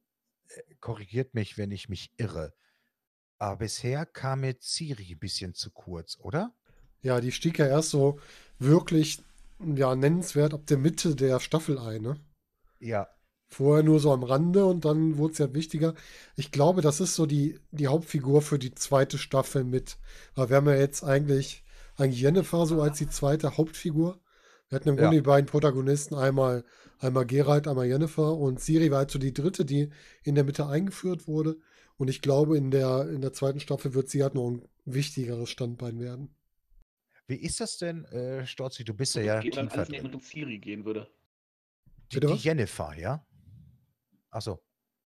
[0.48, 2.52] äh, korrigiert mich, wenn ich mich irre,
[3.38, 6.52] aber bisher kam mir Ciri ein bisschen zu kurz, oder?
[7.02, 8.20] ja, die stieg ja erst so
[8.58, 9.22] wirklich,
[9.60, 12.16] ja, nennenswert ab der Mitte der Staffel ein, ne?
[12.80, 13.08] Ja,
[13.50, 15.94] Vorher nur so am Rande und dann wurde es ja wichtiger.
[16.36, 19.96] Ich glaube, das ist so die, die Hauptfigur für die zweite Staffel mit.
[20.34, 21.64] Weil wir haben ja jetzt eigentlich,
[21.96, 24.20] eigentlich Jennifer so als die zweite Hauptfigur.
[24.68, 25.04] Wir hatten im Ja.
[25.04, 26.62] Grunde die beiden Protagonisten, einmal,
[26.98, 29.88] einmal Geralt, einmal Jennifer und Siri war halt so die dritte, die
[30.24, 31.56] in der Mitte eingeführt wurde.
[31.96, 35.48] Und ich glaube, in der, in der zweiten Staffel wird sie halt noch ein wichtigeres
[35.48, 36.34] Standbein werden.
[37.28, 38.84] Wie ist das denn, äh, Storzi?
[38.84, 40.00] Du bist ja, Das ja geht dann alles in.
[40.00, 41.08] Richtung Siri gehen würde.
[42.10, 42.32] Die, die?
[42.32, 43.22] Jennifer, ja?
[44.30, 44.58] Achso.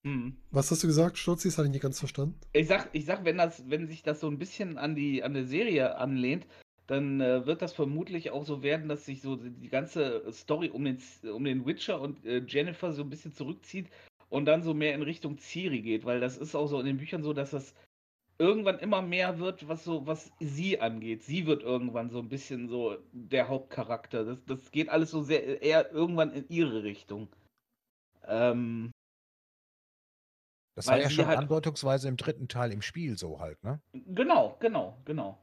[0.05, 0.38] Hm.
[0.51, 1.49] Was hast du gesagt, Sturzi?
[1.49, 2.40] Das hatte ich nicht ganz verstanden.
[2.55, 5.35] Ich sag, ich sag, wenn das, wenn sich das so ein bisschen an die, an
[5.35, 6.47] die Serie anlehnt,
[6.87, 10.71] dann äh, wird das vermutlich auch so werden, dass sich so die die ganze Story
[10.71, 10.99] um den,
[11.31, 13.88] um den Witcher und äh, Jennifer so ein bisschen zurückzieht
[14.31, 16.97] und dann so mehr in Richtung Ciri geht, weil das ist auch so in den
[16.97, 17.75] Büchern so, dass das
[18.38, 21.22] irgendwann immer mehr wird, was so, was sie angeht.
[21.24, 24.24] Sie wird irgendwann so ein bisschen so der Hauptcharakter.
[24.24, 27.29] Das, das geht alles so sehr eher irgendwann in ihre Richtung.
[28.24, 28.92] Ähm,
[30.77, 33.81] Das war ja schon halt- andeutungsweise im dritten Teil im Spiel so halt, ne?
[33.92, 35.38] genau, genau, genau.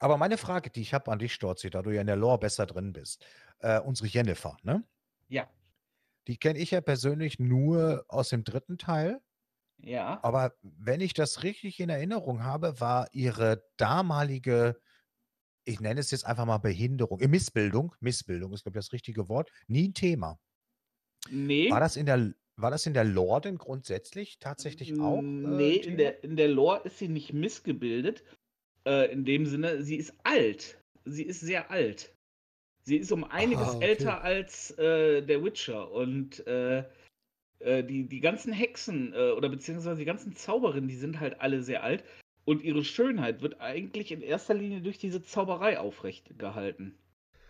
[0.00, 2.38] Aber meine Frage, die ich habe an dich, Storzi, da du ja in der Lore
[2.38, 3.24] besser drin bist,
[3.58, 4.84] äh, unsere Jennifer, ne?
[5.28, 5.48] Ja,
[6.28, 9.20] Die kenne ich ja persönlich nur aus dem dritten Teil.
[9.82, 10.18] Ja.
[10.22, 14.80] Aber wenn ich das richtig in Erinnerung habe, war ihre damalige,
[15.64, 19.28] ich nenne es jetzt einfach mal Behinderung, äh, Missbildung, Missbildung ist, glaube ich, das richtige
[19.28, 20.38] Wort, nie ein Thema.
[21.30, 21.70] Nee.
[21.70, 25.18] War das in der, war das in der Lore denn grundsätzlich tatsächlich auch?
[25.18, 28.24] Äh, Nee, in der, in der Lore ist sie nicht missgebildet.
[28.86, 30.82] Äh, in dem Sinne, sie ist alt.
[31.04, 32.14] Sie ist sehr alt.
[32.82, 33.86] Sie ist um einiges Ah, okay.
[33.86, 35.90] älter als äh, der Witcher.
[35.90, 36.42] Und
[37.60, 41.62] äh, die, die ganzen Hexen äh, oder beziehungsweise die ganzen Zauberinnen, die sind halt alle
[41.62, 42.04] sehr alt.
[42.44, 46.94] Und ihre Schönheit wird eigentlich in erster Linie durch diese Zauberei aufrecht gehalten.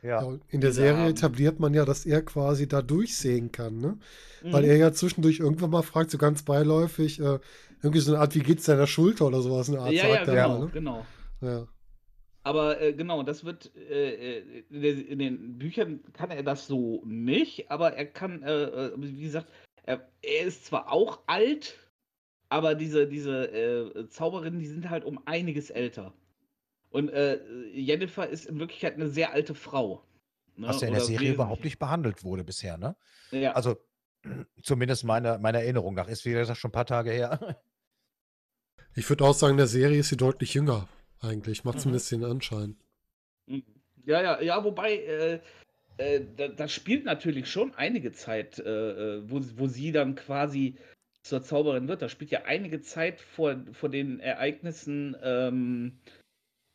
[0.03, 0.39] Ja, Ja.
[0.51, 3.99] in der Diese Serie haben- etabliert man ja, dass er quasi da durchsehen kann, ne?
[4.43, 4.71] Weil Mhm.
[4.71, 7.39] er ja zwischendurch irgendwann mal fragt, so ganz beiläufig, äh,
[7.83, 10.29] irgendwie so eine Art, wie geht's deiner Schulter oder sowas, eine Art, ja, ja, sagt
[10.29, 10.71] er genau, mal, ne?
[10.73, 11.07] genau.
[11.41, 11.67] Ja.
[12.45, 16.67] Aber äh, genau, das wird äh, äh, in, der, in den Büchern kann er das
[16.67, 19.49] so nicht, aber er kann, äh, wie gesagt,
[19.89, 21.79] er, er ist zwar auch alt,
[22.49, 26.13] aber diese, diese äh, Zauberinnen, die sind halt um einiges älter.
[26.91, 27.41] Und äh,
[27.73, 30.03] Jennifer ist in Wirklichkeit eine sehr alte Frau.
[30.57, 32.97] ne, Was ja in der oder Serie überhaupt nicht behandelt wurde bisher, ne?
[33.31, 33.77] Ja, Also
[34.63, 36.09] zumindest meiner, meiner Erinnerung nach.
[36.09, 37.61] Ist wieder das schon ein paar Tage her.
[38.95, 40.89] Ich würde auch sagen, in der Serie ist sie deutlich jünger,
[41.21, 41.63] eigentlich.
[41.65, 41.83] Macht Mhm.
[41.83, 42.77] zumindest den Anschein.
[43.47, 43.63] Mhm.
[44.05, 45.41] Ja, ja, ja, wobei, äh,
[45.99, 50.77] äh, da, das spielt natürlich schon einige Zeit, äh, äh, wo, wo sie dann quasi
[51.23, 52.03] zur Zauberin wird.
[52.03, 55.99] Da spielt ja einige Zeit vor, vor den Ereignissen ähm,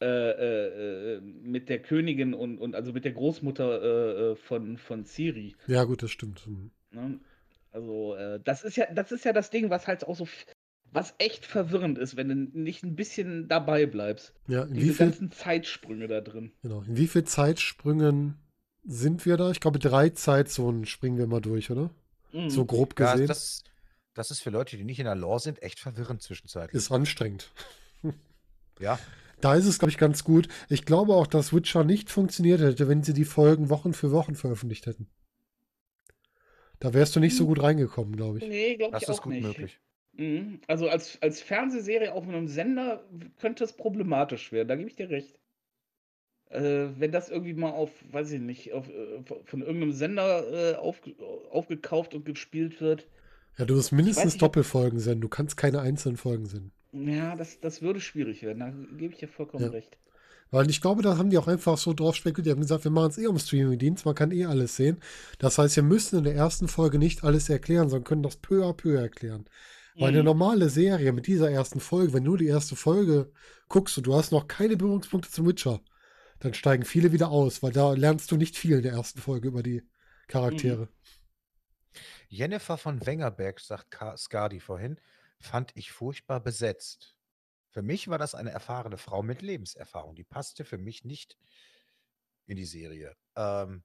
[0.01, 4.77] äh, äh, äh, mit der Königin und, und also mit der Großmutter äh, äh, von,
[4.77, 5.55] von Ciri.
[5.67, 6.45] Ja, gut, das stimmt.
[6.45, 6.71] Mhm.
[6.91, 7.19] Ne?
[7.71, 10.27] Also, das ist ja, das ist ja das Ding, was halt auch so,
[10.91, 14.35] was echt verwirrend ist, wenn du nicht ein bisschen dabei bleibst.
[14.47, 16.51] Ja, in wie, Diese viel, ganzen Zeitsprünge da drin.
[16.61, 18.35] genau, in wie viel Zeitsprüngen
[18.85, 19.51] sind wir da?
[19.51, 21.89] Ich glaube, drei Zeitzonen springen wir mal durch, oder?
[22.31, 22.49] Mhm.
[22.49, 23.27] So grob Ja, gesehen.
[23.27, 23.63] das,
[24.13, 26.75] das ist für Leute, die nicht in der Lore sind, echt verwirrend zwischenzeitlich.
[26.75, 27.51] ist anstrengend.
[28.79, 28.99] Ja,
[29.39, 30.47] Da ist es, glaube ich, ganz gut.
[30.67, 34.35] Ich glaube auch, dass Witcher nicht funktioniert hätte, wenn sie die Folgen Wochen für Wochen
[34.35, 35.07] veröffentlicht hätten.
[36.79, 38.47] Da wärst du nicht so gut reingekommen, glaube ich.
[38.47, 39.43] Nee, glaube das ich ist auch gut nicht.
[39.43, 39.79] möglich.
[40.13, 40.59] Mhm.
[40.67, 43.07] Also als, als Fernsehserie auf einem Sender
[43.39, 45.37] könnte es problematisch werden, da gebe ich dir recht.
[46.53, 50.75] Äh, wenn das irgendwie mal auf, weiß ich nicht, auf, äh, von irgendeinem Sender äh,
[50.75, 51.15] aufge
[51.51, 53.07] aufgekauft und gespielt wird,
[53.57, 55.21] Ja, du musst mindestens Doppelfolgen senden.
[55.21, 56.71] Du kannst keine einzelnen Folgen senden.
[56.93, 59.71] ja, das, das würde schwierig werden, da gebe ich dir vollkommen Ja.
[59.71, 59.97] recht.
[60.51, 62.47] Weil ich glaube, da haben die auch einfach so drauf spekuliert.
[62.47, 64.99] Die haben gesagt, wir machen es eh um Streamingdienst, man kann eh alles sehen.
[65.39, 68.63] Das heißt, wir müssen in der ersten Folge nicht alles erklären, sondern können das peu
[68.65, 69.45] à peu erklären.
[69.99, 70.25] Weil eine Mhm.
[70.25, 73.31] normale Serie mit dieser ersten Folge, wenn du die erste Folge
[73.69, 75.81] guckst und du hast noch keine Berührungspunkte zum Witcher,
[76.39, 79.47] dann steigen viele wieder aus, weil da lernst du nicht viel in der ersten Folge
[79.47, 79.83] über die
[80.27, 80.89] Charaktere.
[82.27, 84.99] Jennifer von Wengerberg, sagt Ka- Skadi vorhin,
[85.39, 87.15] fand ich furchtbar besetzt.
[87.69, 90.15] Für mich war das eine erfahrene Frau mit Lebenserfahrung.
[90.15, 91.37] Die passte für mich nicht
[92.45, 93.15] in die Serie.
[93.35, 93.83] Ähm,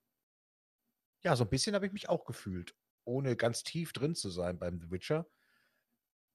[1.22, 4.58] ja, so ein bisschen habe ich mich auch gefühlt, ohne ganz tief drin zu sein
[4.58, 5.26] beim The Witcher.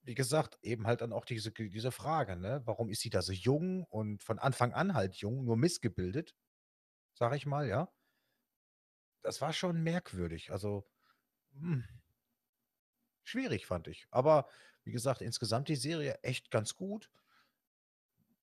[0.04, 2.62] Wie gesagt, eben halt dann auch diese, diese Frage, ne?
[2.66, 6.36] Warum ist sie da so jung und von Anfang an halt jung, nur missgebildet,
[7.14, 7.90] sag ich mal, ja?
[9.22, 10.52] Das war schon merkwürdig.
[10.52, 10.86] Also,
[11.54, 11.86] hm,
[13.24, 14.08] schwierig fand ich.
[14.12, 14.48] Aber
[14.84, 17.10] wie gesagt, insgesamt die Serie echt ganz gut.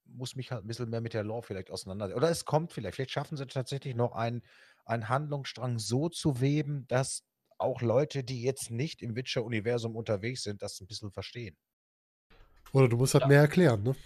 [0.05, 2.17] Muss mich halt ein bisschen mehr mit der Lore vielleicht auseinandersetzen.
[2.19, 2.97] Oder es kommt vielleicht.
[2.97, 4.43] Vielleicht schaffen sie tatsächlich noch einen,
[4.85, 7.25] einen Handlungsstrang so zu weben, dass
[7.61, 11.57] auch Leute, die jetzt nicht im Witcher-Universum unterwegs sind, das ein bisschen verstehen.
[12.73, 13.29] Oder du musst halt Ja.
[13.29, 13.97] mehr erklären, ne?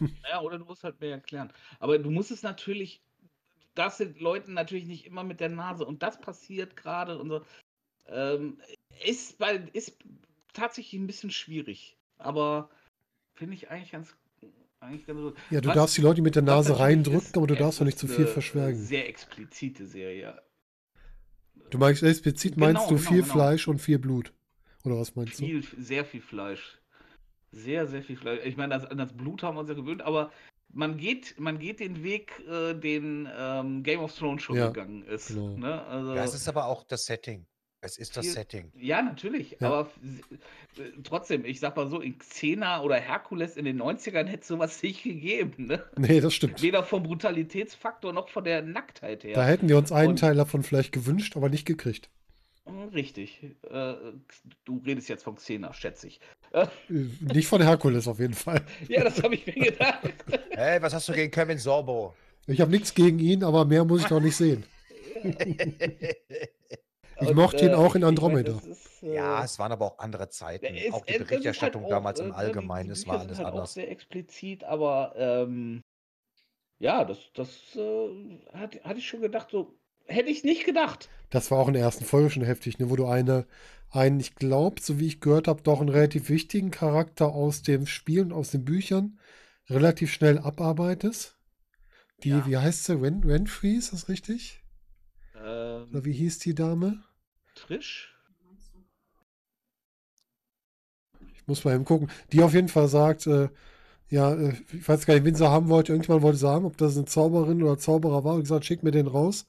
[0.30, 1.52] Ja, oder du musst halt mehr erklären.
[1.78, 3.02] Aber du musst es natürlich,
[3.74, 7.44] das sind Leuten natürlich nicht immer mit der Nase und das passiert gerade und so.
[8.06, 8.60] Ähm,
[9.04, 9.96] ist, bei, ist
[10.52, 11.96] tatsächlich ein bisschen schwierig.
[12.18, 12.70] aber
[13.34, 14.14] finde ich eigentlich ganz,
[14.80, 15.36] eigentlich ganz gut.
[15.50, 17.98] Ja, du Was- darfst die Leute mit der Nase reindrücken, aber du darfst doch nicht
[17.98, 18.80] zu viel eine verschweigen.
[18.80, 20.40] Sehr explizite Serie.
[21.70, 23.32] Du meinst explizit Genau, meinst du genau, viel genau.
[23.32, 24.32] Fleisch und viel Blut?
[24.84, 25.46] Oder was meinst du?
[25.46, 26.78] Viel, sehr viel Fleisch.
[27.52, 28.40] Sehr, sehr viel Fleisch.
[28.44, 30.30] Ich meine, das, an das Blut haben wir uns ja gewöhnt, aber
[30.72, 35.02] man geht, man geht den Weg, äh, den ähm, Game of Thrones schon Ja, gegangen
[35.04, 35.28] ist.
[35.28, 35.56] genau.
[35.56, 35.82] Ne?
[35.86, 37.46] Also, Ja, es ist aber auch das Setting.
[37.84, 38.72] Es ist das Viel- Setting.
[38.80, 39.58] Ja, natürlich.
[39.60, 39.68] Ja.
[39.68, 39.90] Aber
[40.78, 44.48] äh, trotzdem, ich sag mal so, in Xena oder Herkules in den 90ern hätte es
[44.48, 45.66] sowas nicht gegeben.
[45.66, 45.84] Ne?
[45.98, 46.62] Nee, das stimmt.
[46.62, 49.34] Weder vom Brutalitätsfaktor noch von der Nacktheit her.
[49.34, 52.08] Da hätten wir uns einen Und- Teil davon vielleicht gewünscht, aber nicht gekriegt.
[52.66, 53.42] Hm, Richtig.
[53.70, 53.94] Äh,
[54.64, 56.20] du redest jetzt von Xena, schätze ich.
[56.52, 58.62] Äh, Nicht von Herkules auf jeden Fall.
[58.88, 60.00] Ja, das habe ich mir gedacht.
[60.52, 62.14] Hey, was hast du gegen Kevin Sorbo?
[62.46, 64.64] Ich habe nichts gegen ihn, aber mehr muss ich doch nicht sehen.
[67.24, 68.52] Ich Und, mochte ihn äh, auch in Andromeda.
[68.52, 70.76] das ist, äh, ja, es waren aber auch andere Zeiten.
[70.76, 73.38] es- auch die ist Berichterstattung halt auch, damals äh, im ne, Allgemeinen, es war alles
[73.38, 73.74] halt auch anders.
[73.74, 75.82] sehr explizit, aber ähm,
[76.78, 79.74] ja, das, das äh, hat, hatte ich schon gedacht, so
[80.06, 81.08] hätte ich nicht gedacht.
[81.30, 83.46] Das war auch in der ersten Folge schon heftig, ne, wo du eine,
[83.90, 87.86] einen, ich glaube, so wie ich gehört habe, doch einen relativ wichtigen Charakter aus dem
[87.86, 89.18] Spiel und aus den Büchern
[89.68, 91.36] relativ schnell abarbeitest.
[92.24, 92.46] Die, Ja.
[92.46, 93.00] wie heißt sie?
[93.00, 94.62] Ren, Renfrey, ist das richtig?
[95.34, 97.02] Ähm, Oder wie hieß die Dame?
[97.54, 98.10] Trish?
[101.34, 102.10] Ich muss mal eben gucken.
[102.32, 103.48] Die auf jeden Fall sagt, äh,
[104.08, 105.92] ja, äh, ich weiß gar nicht, wen sie haben wollte.
[105.92, 108.34] Irgendjemand wollte sie haben, ob das eine Zauberin oder Zauberer war.
[108.34, 109.46] Und gesagt, schick mir den raus.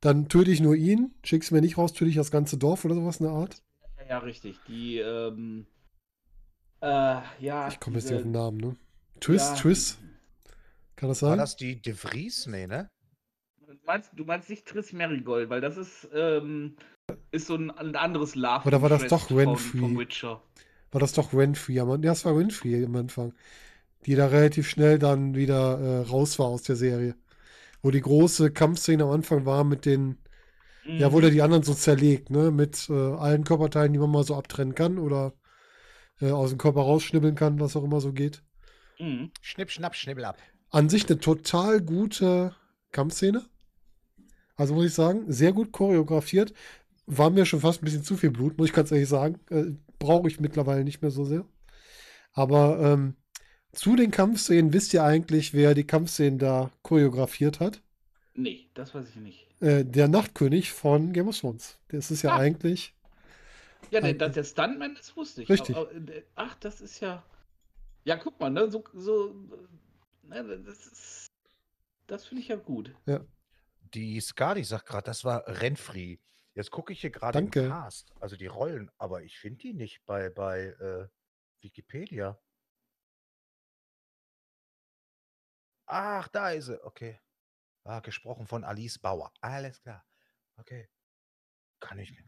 [0.00, 1.14] Dann töte ich nur ihn.
[1.24, 3.62] Schick's mir nicht raus, töte ich das ganze Dorf oder sowas in der Art.
[4.08, 4.58] Ja, richtig.
[4.68, 5.66] Die, ähm,
[6.80, 7.68] äh, ja.
[7.68, 8.76] Ich komme jetzt nicht auf den Namen, ne?
[9.20, 9.98] Triss, ja, Triss?
[10.96, 11.38] Kann das War sein?
[11.38, 12.46] das die De Vries?
[12.46, 12.88] Nee, ne?
[13.66, 16.76] Du meinst, du meinst nicht Triss Marigold, weil das ist, ähm,
[17.30, 19.80] ist so ein, ein anderes Love Oder war das doch Renfrey?
[19.80, 20.42] Vom Witcher.
[20.90, 21.80] War das doch Renfrey?
[21.80, 23.34] am Ja, es war Renfrey am Anfang.
[24.06, 27.14] Die da relativ schnell dann wieder äh, raus war aus der Serie.
[27.82, 30.18] Wo die große Kampfszene am Anfang war mit den,
[30.84, 31.12] ja, Mhm.
[31.12, 32.50] wurde die anderen so zerlegt, ne?
[32.50, 35.32] Mit äh, allen Körperteilen, die man mal so abtrennen kann oder
[36.20, 38.42] äh, aus dem Körper rausschnibbeln kann, was auch immer so geht.
[38.98, 39.30] Mhm.
[39.40, 40.38] Schnipp, schnapp, schnibbel ab.
[40.70, 42.54] An sich eine total gute
[42.92, 43.44] Kampfszene.
[44.56, 46.52] Also muss ich sagen, sehr gut choreografiert.
[47.10, 49.40] War mir schon fast ein bisschen zu viel Blut, muss ich ganz ehrlich sagen.
[49.50, 51.44] Äh, Brauche ich mittlerweile nicht mehr so sehr.
[52.32, 53.16] Aber ähm,
[53.72, 57.82] zu den Kampfszenen wisst ihr eigentlich, wer die Kampfszenen da choreografiert hat?
[58.34, 59.46] Nee, das weiß ich nicht.
[59.60, 61.78] Äh, der Nachtkönig von Game of Thrones.
[61.88, 62.38] Das ist ja Ah.
[62.38, 62.94] eigentlich.
[63.90, 65.48] Ja, der, der Stuntman ist, wusste ich.
[65.48, 65.74] Richtig.
[65.76, 67.22] Aber, aber, äh, ach, das ist ja.
[68.04, 68.70] Ja, guck mal, ne?
[68.70, 69.34] So, so
[70.28, 71.26] ne, das ist.
[72.06, 72.94] Das finde ich ja gut.
[73.94, 76.18] Die Skadi sagt gerade, das war Renfrey.
[76.58, 77.68] Jetzt gucke ich hier gerade im Danke.
[77.68, 81.08] Cast, also die Rollen, aber ich finde die nicht bei, bei äh,
[81.60, 82.36] Wikipedia.
[85.86, 86.84] Ach, da ist sie.
[86.84, 87.20] Okay.
[87.84, 89.32] Ah, gesprochen von Alice Bauer.
[89.40, 90.04] Alles klar.
[90.56, 90.88] Okay.
[91.78, 92.27] Kann ich mir.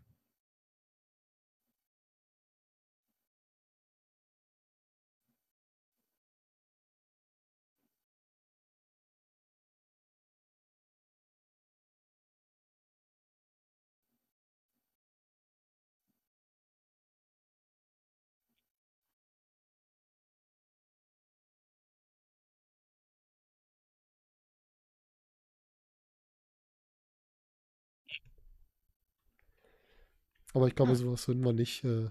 [30.55, 31.85] Aber ich glaube, sowas würden wir nicht.
[31.85, 32.09] Äh,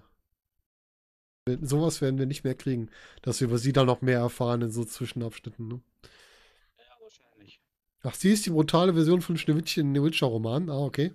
[1.62, 2.90] sowas werden wir nicht mehr kriegen,
[3.22, 5.66] dass wir über sie dann noch mehr erfahren in so Zwischenabschnitten.
[5.68, 5.80] Ne?
[6.76, 7.60] Ja, wahrscheinlich.
[8.02, 10.70] Ach, sie ist die brutale Version von Schneewittchen in den Witcher-Roman.
[10.70, 11.12] Ah, okay.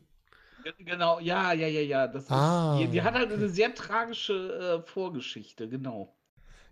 [0.64, 2.08] Ge- Genau, ja, ja, ja, ja.
[2.08, 2.78] Das ist, Ah.
[2.80, 6.16] die, die hat halt eine sehr tragische äh, Vorgeschichte, genau.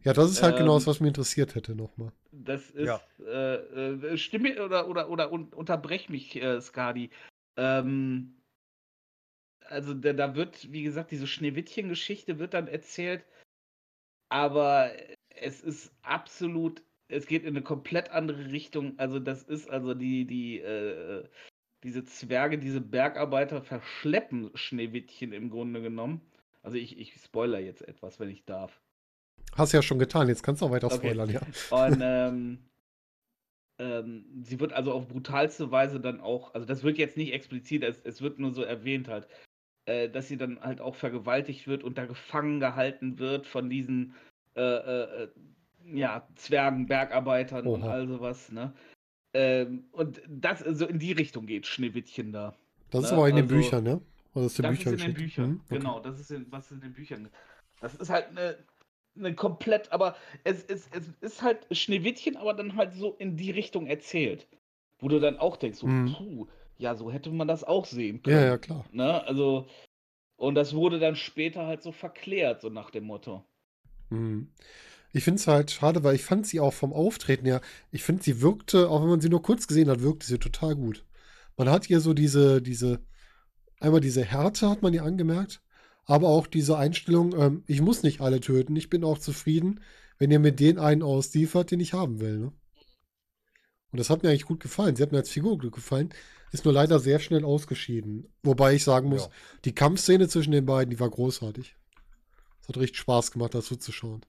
[0.03, 2.11] Ja, das ist halt genau Ähm, das, was mich interessiert hätte nochmal.
[2.31, 2.99] Das ist, Ja.
[3.25, 7.09] äh, äh, stimme oder, oder, oder un, unterbrech mich, äh, Skadi.
[7.55, 8.35] Ähm,
[9.73, 13.25] also da, da wird, wie gesagt, diese Schneewittchen-Geschichte wird dann erzählt,
[14.29, 14.91] aber
[15.29, 18.97] es ist absolut, es geht in eine komplett andere Richtung.
[18.97, 21.27] Also das ist also die, die, äh,
[21.83, 26.21] diese Zwerge, diese Bergarbeiter verschleppen Schneewittchen im Grunde genommen.
[26.61, 28.81] Also ich, ich spoiler jetzt etwas, wenn ich darf.
[29.55, 30.97] Hast ja schon getan, jetzt kannst du auch weiter Okay.
[30.97, 31.41] spoilern, ja.
[31.69, 32.57] Und ähm,
[33.79, 37.83] ähm, sie wird also auf brutalste Weise dann auch, also das wird jetzt nicht explizit,
[37.83, 39.27] es, es wird nur so erwähnt halt,
[39.85, 44.15] äh, dass sie dann halt auch vergewaltigt wird und da gefangen gehalten wird von diesen
[44.55, 45.27] äh, äh, äh,
[45.93, 47.91] ja, Zwergen, Bergarbeitern und Oha.
[47.91, 48.73] all sowas, ne?
[49.33, 52.55] Ähm, und das so in die Richtung geht Schneewittchen da.
[52.91, 53.99] Das ist Ne, aber in den also- Büchern, ja?
[54.35, 55.13] Oder ist Das ist in den?
[55.13, 55.77] Büchern, Hm, okay.
[55.79, 57.29] genau, das ist in, was in den Büchern.
[57.81, 58.57] Das ist halt eine,
[59.17, 63.51] eine komplett, aber es, es, es ist halt Schneewittchen, aber dann halt so in die
[63.51, 64.47] Richtung erzählt.
[64.99, 66.13] Wo du dann auch denkst, so, Mhm.
[66.13, 66.47] puh,
[66.83, 68.37] ja, so hätte man das auch sehen können.
[68.37, 68.85] Ja, ja, klar.
[68.91, 69.25] Ne?
[69.25, 69.67] Also,
[70.35, 73.43] und das wurde dann später halt so verklärt, so nach dem Motto.
[74.09, 74.51] Mhm.
[75.13, 78.23] Ich finde es halt schade, weil ich fand sie auch vom Auftreten her, ich finde,
[78.23, 81.05] sie wirkte, auch wenn man sie nur kurz gesehen hat, wirkte sie total gut.
[81.55, 82.99] Man hat ihr so diese, diese,
[83.79, 85.61] einmal diese Härte hat man ihr angemerkt,
[86.05, 89.81] aber auch diese Einstellung, ähm, ich muss nicht alle töten, ich bin auch zufrieden,
[90.17, 92.39] wenn ihr mir den einen ausliefert, den ich haben will.
[92.39, 92.51] Ne?
[93.93, 94.95] Und das hat mir eigentlich gut gefallen.
[94.95, 96.09] Sie hat mir als Figur gut gefallen,
[96.51, 98.27] ist nur leider sehr schnell ausgeschieden.
[98.41, 99.29] Wobei ich sagen muss, Ja.
[99.65, 101.75] die Kampfszene zwischen den beiden, die war großartig.
[102.61, 104.25] Es hat richtig Spaß gemacht, dazu zu schauen.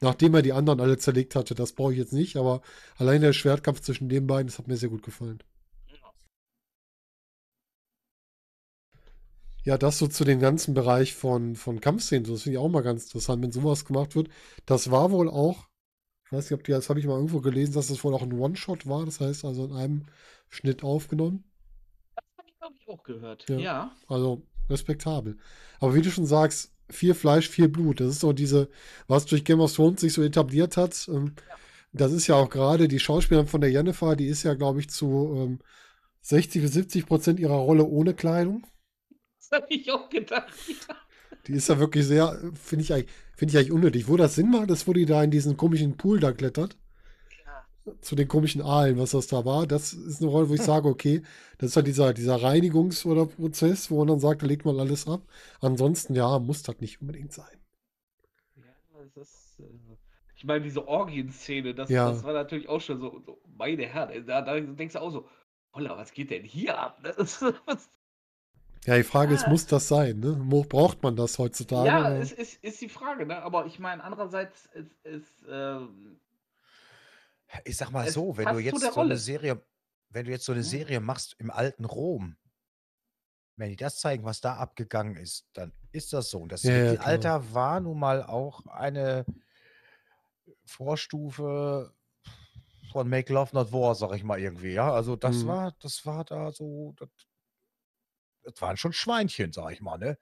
[0.00, 2.62] Nachdem er die anderen alle zerlegt hatte, das brauche ich jetzt nicht, aber
[2.96, 5.42] allein der Schwertkampf zwischen den beiden, das hat mir sehr gut gefallen.
[9.64, 12.82] Ja, das so zu dem ganzen Bereich von, von Kampfszenen, das finde ich auch mal
[12.82, 14.28] ganz interessant, wenn sowas gemacht wird.
[14.66, 15.66] Das war wohl auch,
[16.34, 18.32] weiß nicht, ob die, das habe ich mal irgendwo gelesen, dass das wohl auch ein
[18.32, 20.02] One-Shot war, das heißt also in einem
[20.48, 21.44] Schnitt aufgenommen.
[22.36, 23.48] Hab ich, glaube ich, auch gehört.
[23.48, 23.58] Ja.
[23.58, 23.92] Ja.
[24.08, 25.36] Also respektabel.
[25.80, 28.00] Aber wie du schon sagst, viel Fleisch, viel Blut.
[28.00, 28.68] Das ist so diese,
[29.08, 31.08] was durch Game of Thrones sich so etabliert hat.
[31.08, 31.34] Ähm,
[31.92, 34.90] Das ist ja auch gerade die Schauspielerin von der Jennifer, die ist ja, glaube ich,
[34.90, 35.58] zu ähm,
[36.22, 38.66] 60 bis 70 Prozent ihrer Rolle ohne Kleidung.
[39.38, 40.48] Das habe ich auch gedacht.
[40.68, 40.96] Ja.
[41.46, 44.08] Die ist ja wirklich sehr, finde ich, eigentlich- finde ich eigentlich unnötig.
[44.08, 46.76] Wo das Sinn macht, ist, wo die da in diesen komischen Pool da klettert.
[48.00, 49.66] Zu den komischen Aalen, was das da war.
[49.66, 51.22] Das ist eine Rolle, wo ich sage, okay,
[51.58, 54.78] das ist halt dieser, dieser Reinigungs- oder Prozess, wo man dann sagt, da legt man
[54.80, 55.20] alles ab.
[55.60, 57.58] Ansonsten, ja, muss das nicht unbedingt sein.
[58.56, 58.64] Ja,
[59.14, 59.96] das ist, äh,
[60.36, 62.08] ich meine, diese Orgien-Szene, das, Ja.
[62.10, 65.28] das war natürlich auch schon so, so meine Herren, da, da denkst du auch so,
[65.74, 67.02] holla, was geht denn hier ab?
[68.86, 69.48] Ja, die Frage ist, Ja.
[69.48, 70.20] muss das sein?
[70.20, 70.34] Ne?
[70.68, 71.86] Braucht man das heutzutage?
[71.86, 73.42] ja, es ist, ist die Frage, ne?
[73.42, 76.20] Aber ich meine, andererseits ist, ist ähm,
[77.64, 79.16] Ich sag mal so, wenn du jetzt so eine.
[79.16, 79.62] Serie,
[80.10, 80.66] wenn du jetzt so eine Mhm.
[80.68, 82.36] Serie machst im alten Rom,
[83.56, 86.40] wenn die das zeigen, was da abgegangen ist, dann ist das so.
[86.40, 89.24] Und das Ja, ja, Mittelalter war nun mal auch eine
[90.66, 91.94] Vorstufe
[92.92, 94.92] von Make Love Not War, sag ich mal irgendwie, ja.
[94.92, 95.48] Also das Mhm.
[95.48, 97.08] war, das war da so, das,
[98.44, 100.18] das waren schon Schweinchen, sag ich mal, ne?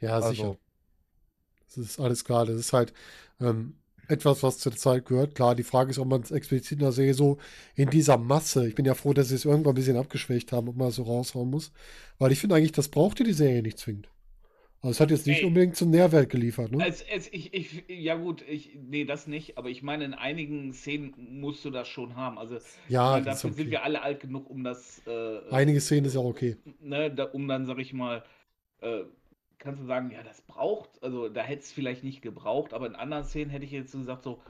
[0.00, 0.44] Ja, sicher.
[0.44, 0.58] Also,
[1.66, 2.46] Das ist alles klar.
[2.46, 2.92] Das ist halt
[3.40, 5.34] ähm, etwas, was zur Zeit gehört.
[5.34, 7.38] Klar, die Frage ist, ob man es explizit in der Serie so
[7.74, 10.68] in dieser Masse, ich bin ja froh, dass sie es irgendwann ein bisschen abgeschwächt haben,
[10.68, 11.72] ob man das so raushauen muss.
[12.18, 14.08] Weil ich finde eigentlich, das brauchte die Serie nicht zwingend.
[14.84, 15.46] Also es hat jetzt nicht Nee.
[15.48, 16.86] unbedingt zum Nährwert geliefert, ne?
[16.86, 20.72] Es, es, ich, ich, ja gut, ich, nee, das nicht, aber ich meine, in einigen
[20.72, 22.38] Szenen musst du das schon haben.
[22.38, 23.70] Also, Ja, meine, ist dafür sind okay.
[23.70, 26.56] wir alle alt genug, um das, äh, Einige Szenen ist ja okay.
[26.80, 28.22] ne, da, um dann, sag ich mal,
[28.80, 29.04] äh,
[29.58, 32.94] kannst du sagen, ja, das braucht, also da hätte es vielleicht nicht gebraucht, aber in
[32.96, 34.42] anderen Szenen hätte ich jetzt gesagt, so,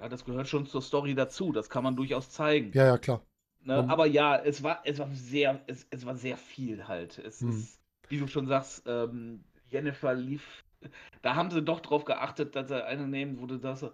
[0.00, 2.72] ja, das gehört schon zur Story dazu, das kann man durchaus zeigen.
[2.74, 3.22] Ja, ja, klar.
[3.64, 3.76] Ne?
[3.76, 7.18] Man- Aber ja, es war, es war sehr, es, es war sehr viel halt.
[7.18, 7.50] Es Hm.
[7.50, 10.64] ist, wie du schon sagst, ähm, Jennifer lief,
[11.22, 13.92] da haben sie doch drauf geachtet, dass sie eine nehmen, wo du sagst, so,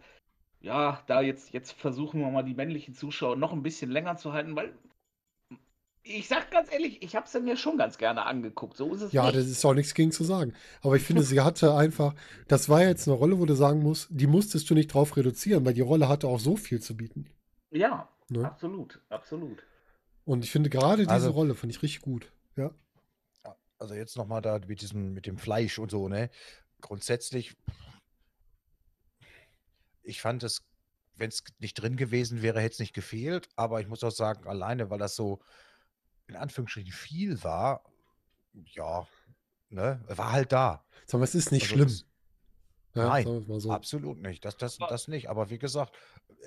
[0.61, 4.33] ja, da jetzt, jetzt versuchen wir mal die männlichen Zuschauer noch ein bisschen länger zu
[4.33, 4.73] halten, weil
[6.09, 8.77] ich sag ganz ehrlich, ich habe sie mir schon ganz gerne angeguckt.
[8.77, 9.37] So ist es Ja, nicht.
[9.37, 10.55] das ist auch nichts gegen zu sagen.
[10.83, 12.15] Aber ich finde, sie hatte einfach,
[12.47, 15.65] das war jetzt eine Rolle, wo du sagen musst, die musstest du nicht drauf reduzieren,
[15.65, 17.27] weil die Rolle hatte auch so viel zu bieten.
[17.73, 18.45] Ja, Ne?
[18.45, 19.62] absolut, absolut.
[20.25, 22.31] Und ich finde gerade diese Also- Rolle fand ich richtig gut.
[22.57, 22.71] Ja.
[23.79, 26.31] Also jetzt nochmal da mit diesem, mit dem Fleisch und so, ne?
[26.81, 27.57] Grundsätzlich,
[30.03, 30.62] ich fand es,
[31.17, 33.49] wenn es nicht drin gewesen wäre, hätte es nicht gefehlt.
[33.57, 35.41] Aber ich muss auch sagen, alleine, weil das so
[36.29, 37.83] in Anführungsstrichen viel war,
[38.53, 39.07] ja,
[39.71, 40.85] ne, war halt da.
[41.07, 41.89] Sag mal, es ist nicht Also schlimm.
[41.89, 42.07] das-
[42.95, 43.71] Ja, Nein, sagen es so.
[43.73, 44.45] Absolut nicht.
[44.45, 45.29] Das, das, Aber- das nicht.
[45.29, 45.95] Aber wie gesagt,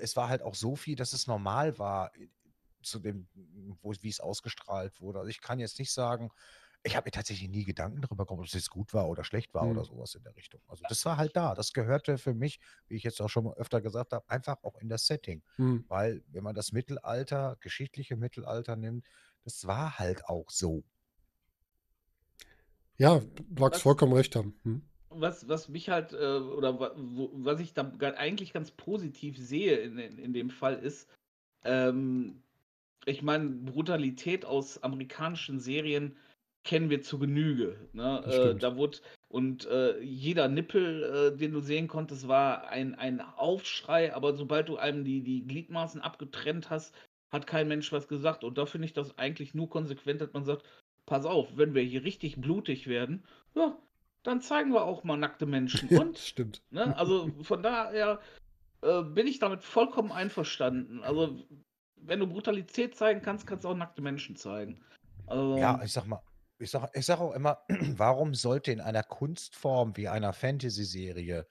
[0.00, 2.28] es war halt auch so viel, dass es normal war, äh,
[2.82, 3.28] zu dem,
[3.82, 5.18] wo, wie es ausgestrahlt wurde.
[5.20, 6.30] Also ich kann jetzt nicht sagen,
[6.82, 9.52] ich habe mir tatsächlich nie Gedanken darüber gemacht, ob es jetzt gut war oder schlecht
[9.52, 9.72] war Hm.
[9.72, 10.60] oder sowas in der Richtung.
[10.66, 11.54] Also das war halt da.
[11.54, 12.58] Das gehörte für mich,
[12.88, 15.42] wie ich jetzt auch schon mal öfter gesagt habe, einfach auch in das Setting.
[15.56, 15.84] Hm.
[15.88, 19.06] Weil wenn man das Mittelalter, geschichtliche Mittelalter nimmt,
[19.44, 20.82] das war halt auch so.
[22.96, 24.58] Ja, du magst Was- vollkommen recht haben.
[24.62, 24.82] Hm.
[25.12, 29.98] Was, was mich halt, äh, oder wo, was ich da eigentlich ganz positiv sehe in,
[29.98, 31.08] in, in dem Fall ist,
[31.64, 32.44] ähm,
[33.06, 36.16] ich meine, Brutalität aus amerikanischen Serien
[36.64, 37.88] kennen wir zu Genüge.
[37.92, 38.22] Ne?
[38.26, 38.98] Äh, da wurde,
[39.28, 44.68] und äh, jeder Nippel, äh, den du sehen konntest, war ein, ein Aufschrei, aber sobald
[44.68, 46.94] du einem die, die Gliedmaßen abgetrennt hast,
[47.30, 48.44] hat kein Mensch was gesagt.
[48.44, 50.64] Und da finde ich das eigentlich nur konsequent, dass man sagt,
[51.06, 53.76] pass auf, wenn wir hier richtig blutig werden, ja,
[54.22, 55.88] dann zeigen wir auch mal nackte Menschen.
[55.90, 56.62] Ja, Und, stimmt.
[56.70, 58.20] ne, also von daher
[58.82, 61.02] äh, bin ich damit vollkommen einverstanden.
[61.02, 61.38] Also,
[61.96, 64.80] wenn du Brutalität zeigen kannst, kannst du auch nackte Menschen zeigen.
[65.26, 66.20] Also, Ja, ich sag mal,
[66.60, 67.58] ich sag, ich sag auch immer,
[67.96, 71.46] warum sollte in einer Kunstform wie einer Fantasy-Serie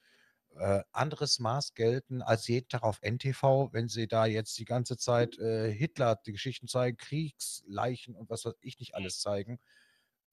[0.56, 4.98] äh, anderes Maß gelten als jeden Tag auf NTV, wenn sie da jetzt die ganze
[4.98, 9.60] Zeit äh, Hitler die Geschichten zeigen, Kriegsleichen und was weiß ich nicht alles zeigen.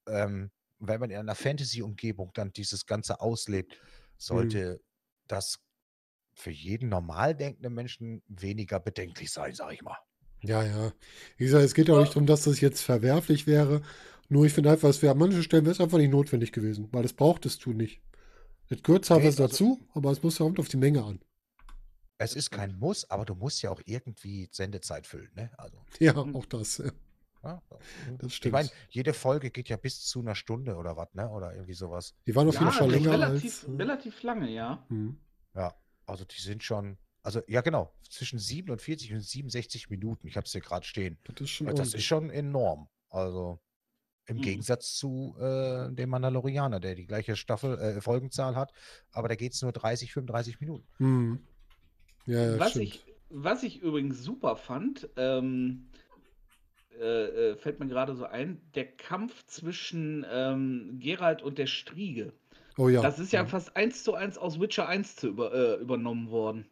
[0.07, 3.79] Ähm, wenn man in einer Fantasy-Umgebung dann dieses Ganze auslebt,
[4.19, 4.81] sollte
[5.27, 5.59] das
[6.35, 9.97] für jeden normal denkenden Menschen weniger bedenklich sein, sag ich mal.
[10.43, 10.93] Ja, ja.
[11.39, 13.83] Wie gesagt, es geht ja auch nicht darum, dass das jetzt verwerflich wäre.
[14.29, 16.89] Nur ich finde einfach, es wäre an manchen Stellen wäre es einfach nicht notwendig gewesen,
[16.93, 18.01] weil das brauchtest du nicht.
[18.69, 21.05] Es gehört zwar Nee, was also- dazu, aber es muss ja kommt auf die Menge
[21.05, 21.21] an.
[22.19, 25.51] Es ist kein Muss, aber du musst ja auch irgendwie Sendezeit füllen, ne?
[25.59, 26.35] Also, Ja, Mhm.
[26.37, 26.79] auch das.
[26.79, 26.91] ja.
[28.19, 28.81] Das Ich meine, stimmt.
[28.91, 31.29] jede Folge geht ja bis zu einer Stunde oder was, ne?
[31.29, 32.15] Oder irgendwie sowas.
[32.27, 33.65] Die waren auf ja, jeden Fall das ist länger relativ, als.
[33.65, 34.85] äh, relativ lange, ja.
[34.89, 35.21] hm.
[35.55, 35.75] Ja,
[36.07, 40.27] also die sind schon, also ja genau, zwischen 47 und 67 Minuten.
[40.27, 41.19] Ich habe es hier gerade stehen.
[41.25, 42.89] Das ist schon Das ist schon enorm.
[43.11, 43.61] Also
[44.27, 44.43] im Mhm.
[44.43, 48.73] Gegensatz zu äh, dem Mandalorianer, der die gleiche Staffel, äh, Folgenzahl hat,
[49.13, 50.87] aber da geht es nur 30, 35 Minuten.
[50.99, 51.39] Hm.
[52.27, 52.85] Ja, ja, Was stimmt.
[52.87, 55.87] ich, was ich übrigens super fand, ähm,
[56.99, 62.33] äh, äh, fällt mir gerade so ein, der Kampf zwischen ähm, Geralt und der Striege.
[62.79, 63.03] Oh ja.
[63.03, 63.49] Das ist ja Mhm.
[63.49, 66.67] fast eins zu eins aus Witcher 1 zu über, äh, übernommen worden.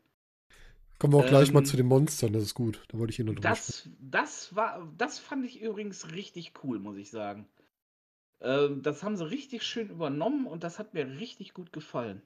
[0.99, 2.83] Kommen wir auch gleich mal ähm, zu den Monstern, das ist gut.
[2.89, 3.35] Da wollte ich hier noch.
[3.41, 7.47] Das, das war, das fand ich übrigens richtig cool, muss ich sagen.
[8.41, 12.23] Ähm, das haben sie richtig schön übernommen und das hat mir richtig gut gefallen.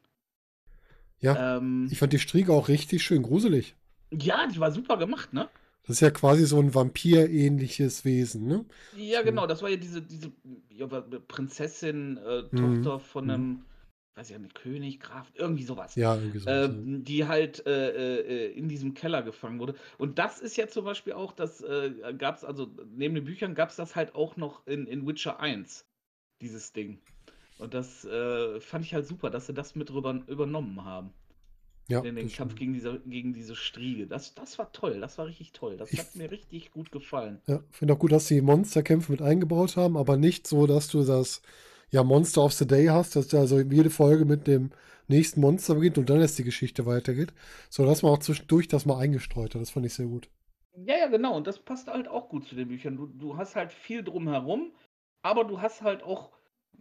[1.21, 3.77] Ja, Ähm, ich fand die Striege auch richtig schön gruselig.
[4.11, 5.49] ja, die war super gemacht, ne?
[5.83, 8.65] Das ist ja quasi so ein Vampir-ähnliches Wesen, ne?
[8.91, 9.23] Ja, So.
[9.23, 10.33] genau, das war ja diese, diese
[10.71, 13.65] ja, Prinzessin, äh, Mhm, Tochter von mhm.
[14.19, 15.95] Weiß ich nicht, König, Graf, irgendwie sowas.
[15.95, 16.51] Ja, irgendwie so.
[16.51, 16.65] ja.
[16.65, 19.75] Ähm, die halt äh, äh, in diesem Keller gefangen wurde.
[19.99, 23.55] Und das ist ja zum Beispiel auch, das äh, gab es, also neben den Büchern
[23.55, 25.87] gab es das halt auch noch in, in Witcher 1,
[26.43, 26.99] dieses Ding.
[27.59, 31.13] Und das äh, fand ich halt super, dass sie das mit rüber übernommen haben.
[31.89, 34.07] Ja, den, den Kampf gegen diese, gegen diese Striege.
[34.07, 35.77] Das, das war toll, das war richtig toll.
[35.79, 37.41] Das Ich- hat mir richtig gut gefallen.
[37.47, 41.03] Ja, finde auch gut, dass sie Monsterkämpfe mit eingebaut haben, aber nicht so, dass du
[41.03, 41.41] das
[41.91, 44.71] ja Monster of the Day hast, dass da also jede Folge mit dem
[45.09, 47.33] nächsten Monster beginnt und dann erst die Geschichte weitergeht,
[47.71, 49.63] sondern dass man auch zwischendurch das mal eingestreut hat.
[49.63, 50.29] Das fand ich sehr gut.
[50.87, 51.37] Ja, ja, genau.
[51.37, 52.97] Und das passt halt auch gut zu den Büchern.
[52.97, 54.73] Du, du hast halt viel drumherum,
[55.23, 56.31] aber du hast halt auch,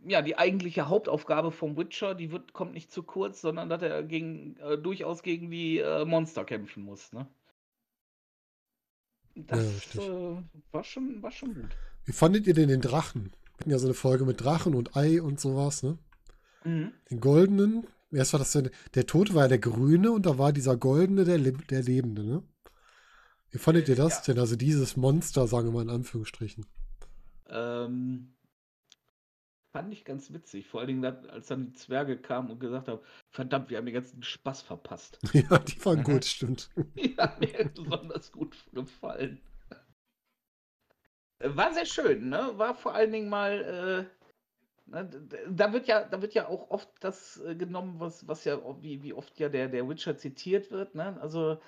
[0.05, 4.03] ja, die eigentliche Hauptaufgabe vom Witcher, die wird, kommt nicht zu kurz, sondern dass er
[4.03, 7.27] gegen, äh, durchaus gegen die äh, Monster kämpfen muss, ne?
[9.35, 10.01] Das richtig.
[10.01, 11.77] äh, war, schon, war schon gut.
[12.05, 13.31] Wie fandet ihr denn den Drachen?
[13.57, 15.97] Wir hatten ja so eine Folge mit Drachen und Ei und sowas, ne?
[16.63, 16.91] Mhm.
[17.09, 20.53] Den goldenen, erst war das der, der Tote war ja der grüne und da war
[20.53, 22.43] dieser goldene der, der Lebende, ne?
[23.49, 24.39] Wie fandet ihr das denn?
[24.39, 26.65] Also dieses Monster, sagen wir mal in Anführungsstrichen.
[27.49, 28.35] Ähm,
[29.71, 30.67] fand ich ganz witzig.
[30.67, 32.99] Vor allen Dingen, als dann die Zwerge kamen und gesagt haben,
[33.29, 35.19] verdammt, wir haben den ganzen Spaß verpasst.
[35.33, 36.69] ja, die waren gut, stimmt.
[36.95, 39.39] Die hat mir besonders gut gefallen.
[41.39, 42.51] War sehr schön, ne?
[42.57, 44.07] War vor allen Dingen mal,
[44.87, 45.09] äh, ne,
[45.49, 49.03] da wird ja, da wird ja auch oft das äh, genommen, was, was ja, wie,
[49.03, 51.19] wie oft ja der, der Witcher zitiert wird, ne?
[51.21, 51.59] Also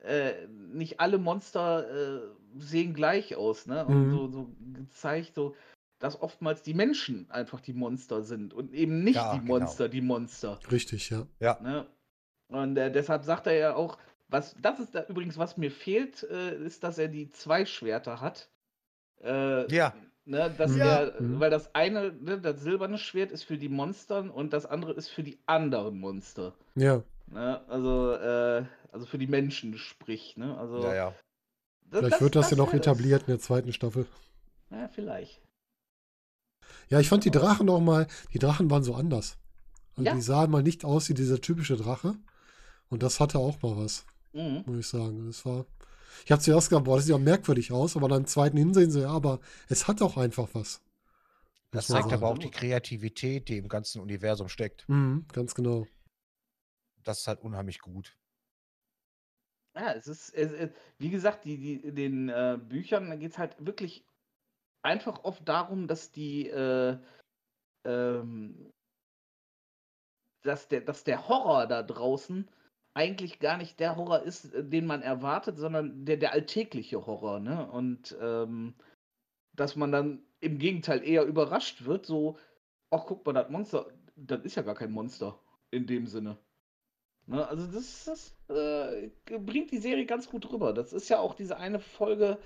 [0.00, 2.20] äh, nicht alle Monster äh,
[2.58, 3.86] sehen gleich aus, ne?
[3.86, 4.10] Und Mhm.
[4.10, 5.56] so, so gezeigt, so,
[6.00, 9.60] dass oftmals die Menschen einfach die Monster sind und eben nicht Ja, die genau.
[9.60, 10.60] Monster die Monster.
[10.70, 11.26] Richtig, ja.
[11.40, 11.86] Ja, Ne?
[12.48, 13.98] Und äh, deshalb sagt er ja auch,
[14.28, 18.20] was, das ist da übrigens, was mir fehlt, äh, ist, dass er die zwei Schwerter
[18.20, 18.50] hat.
[19.24, 19.94] Äh, Ja.
[20.26, 20.84] Ne, dass Ja.
[21.02, 21.38] er, Mhm.
[21.40, 25.08] weil das eine, ne, das silberne Schwert ist für die Monster und das andere ist
[25.08, 26.54] für die anderen Monster.
[26.74, 27.60] Ja, Ne?
[27.68, 30.36] Also, äh, also für die Menschen, sprich.
[30.36, 30.56] Ne?
[30.58, 31.14] Also, ja, ja.
[31.90, 32.80] das- vielleicht wird das ja noch das.
[32.80, 34.06] etabliert in der zweiten Staffel.
[34.70, 35.40] Ja, vielleicht.
[36.90, 39.38] Ja, ich fand die Drachen auch mal, die Drachen waren so anders.
[39.96, 40.14] Also Ja.
[40.14, 42.14] die sahen mal nicht aus wie dieser typische Drache.
[42.90, 44.62] Und das hatte auch mal was, Mhm.
[44.66, 45.26] muss ich sagen.
[45.26, 45.64] Das war.
[46.24, 48.90] Ich habe zuerst gedacht, boah, das sieht ja merkwürdig aus, aber dann im zweiten Hinsehen
[48.90, 50.80] so, ja, aber es hat auch einfach was.
[51.70, 54.88] Das zeigt aber auch die Kreativität, die im ganzen Universum steckt.
[54.88, 55.86] Mhm, ganz genau.
[57.02, 58.16] Das ist halt unheimlich gut.
[59.76, 63.32] Ja, es ist, es, es, wie gesagt, die, die, in den äh, Büchern, da geht
[63.32, 64.06] es halt wirklich
[64.82, 66.96] einfach oft darum, dass die, äh,
[67.84, 68.72] ähm,
[70.42, 72.48] dass der, dass der Horror da draußen
[72.94, 77.40] eigentlich gar nicht der Horror ist, äh, den man erwartet, sondern der, der alltägliche Horror,
[77.40, 77.68] ne?
[77.70, 78.74] Und ähm,
[79.54, 82.38] dass man dann im Gegenteil eher überrascht wird, so,
[82.90, 83.86] ach guck mal, das Monster,
[84.16, 85.38] das ist ja gar kein Monster
[85.70, 86.36] in dem Sinne.
[87.26, 90.72] Ne, also das, das äh, bringt die Serie ganz gut rüber.
[90.72, 92.38] Das ist ja auch diese eine Folge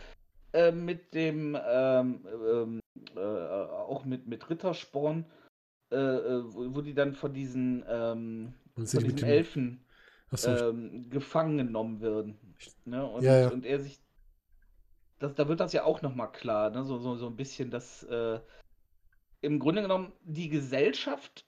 [0.53, 2.81] äh, mit dem, ähm, ähm,
[3.17, 5.25] äh, auch mit, mit Rittersporn,
[5.91, 9.85] äh, äh, wo, wo, die dann von diesen, ähm, von diesen Elfen
[10.33, 10.51] so.
[10.51, 12.39] Ähm, gefangen genommen werden.
[12.85, 13.07] Ne?
[13.07, 13.49] Und, ja, ja.
[13.49, 13.99] und er sich
[15.19, 16.85] das, da wird das ja auch nochmal klar, ne?
[16.85, 18.41] so, so, so ein bisschen, dass äh,
[19.41, 21.45] im Grunde genommen die Gesellschaft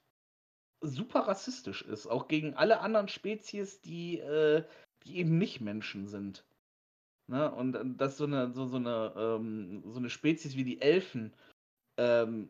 [0.81, 4.64] super rassistisch ist, auch gegen alle anderen Spezies, die, äh,
[5.05, 6.45] die eben nicht Menschen sind.
[7.26, 7.53] Ne?
[7.53, 11.33] Und dass so eine, so, so, eine, ähm, so eine Spezies wie die Elfen
[11.97, 12.49] ähm,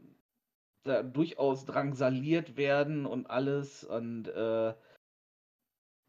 [0.84, 4.74] da durchaus drangsaliert werden und alles und äh,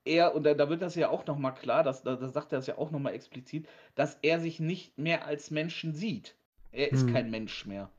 [0.05, 2.59] er, und da, da, wird das ja auch nochmal klar, dass, da, da sagt er
[2.59, 6.35] das ja auch nochmal explizit, dass er sich nicht mehr als Menschen sieht.
[6.71, 7.13] Er ist hm.
[7.13, 7.89] kein Mensch mehr.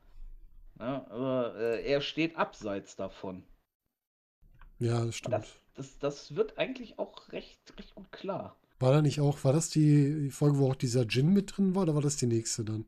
[0.79, 3.43] Ja, aber äh, er steht abseits davon.
[4.79, 5.35] Ja, das stimmt.
[5.35, 8.57] Das, das, das, wird eigentlich auch recht, recht gut klar.
[8.79, 11.83] War da nicht auch, war das die Folge, wo auch dieser Djinn mit drin war,
[11.83, 12.85] oder war das die nächste dann?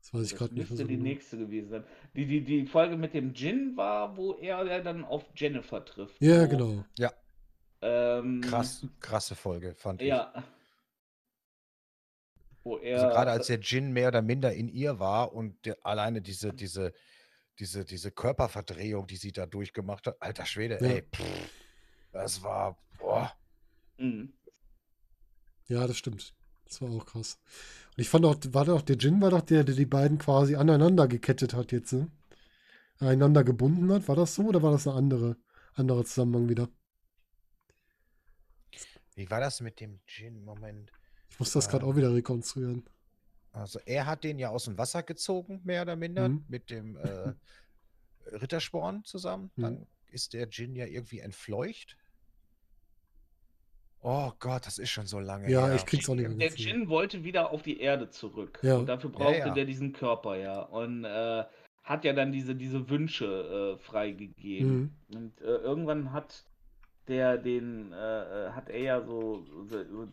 [0.00, 0.64] Das weiß ich gerade nicht.
[0.64, 1.08] Das müsste die genau.
[1.08, 1.84] nächste gewesen sein.
[2.16, 6.20] Die, die, die Folge mit dem Djinn war, wo er dann auf Jennifer trifft.
[6.20, 6.84] Ja, genau.
[6.98, 7.12] Ja.
[7.82, 10.08] Ähm, Krass, krasse Folge, fand ich.
[10.08, 10.32] Ja.
[12.62, 15.66] Wo also er, also gerade als der Jin mehr oder minder in ihr war und
[15.66, 16.92] der, alleine diese, diese,
[17.58, 20.90] diese, diese Körperverdrehung, die sie da durchgemacht hat, alter Schwede, ja.
[20.90, 21.50] ey, pff,
[22.12, 23.32] das war, boah.
[23.98, 24.32] Mhm.
[25.66, 26.34] Ja, das stimmt.
[26.66, 27.38] Das war auch krass.
[27.96, 30.54] Und ich fand auch, war doch, der Jin war doch der, der die beiden quasi
[30.54, 32.10] aneinander gekettet hat jetzt, ne?
[32.98, 34.06] Einander gebunden hat.
[34.06, 35.36] War das so oder war das eine andere,
[35.74, 36.68] andere Zusammenhang wieder?
[39.14, 40.44] Wie war das mit dem Gin?
[40.44, 40.90] Moment.
[41.30, 42.84] Ich muss das gerade auch wieder rekonstruieren.
[43.52, 46.44] Also er hat den ja aus dem Wasser gezogen, mehr oder minder, mhm.
[46.48, 47.32] mit dem äh,
[48.32, 49.50] Rittersporn zusammen.
[49.56, 49.62] Mhm.
[49.62, 51.96] Dann ist der Gin ja irgendwie entfleucht.
[54.00, 55.68] Oh Gott, das ist schon so lange ja, her.
[55.68, 56.36] Ja, ich krieg's auch nicht mehr.
[56.36, 58.58] Der Gin wollte wieder auf die Erde zurück.
[58.62, 58.76] Ja.
[58.76, 59.54] Und dafür brauchte ja, ja.
[59.54, 60.60] der diesen Körper, ja.
[60.60, 61.44] Und äh,
[61.84, 64.94] hat ja dann diese, diese Wünsche äh, freigegeben.
[65.08, 65.16] Mhm.
[65.16, 66.44] Und äh, irgendwann hat
[67.08, 70.08] der den äh, hat er ja so, so